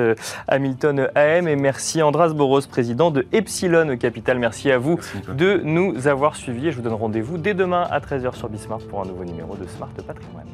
Hamilton 0.48 1.10
AM 1.16 1.48
et 1.48 1.56
merci 1.56 2.02
Andras 2.02 2.30
Boros, 2.30 2.62
président 2.62 3.12
de 3.12 3.28
Epsilon 3.32 3.98
Capital. 3.98 4.40
Merci 4.40 4.72
à 4.72 4.78
vous 4.78 5.00
de 5.28 5.62
nous 5.64 6.08
avoir 6.08 6.36
suivis 6.36 6.68
et 6.68 6.72
je 6.72 6.78
vous 6.78 6.84
donne 6.84 6.94
rendez-vous 6.94 7.38
dès 7.38 7.54
demain 7.54 7.88
à 7.92 8.00
13h 8.00 8.36
sur 8.36 8.50
Bismart 8.50 8.80
pour 8.80 9.02
un 9.02 9.06
nouveau 9.06 9.26
numéro 9.26 9.56
de 9.56 9.68
Smart 9.68 9.90
Patrimoine. 10.06 10.46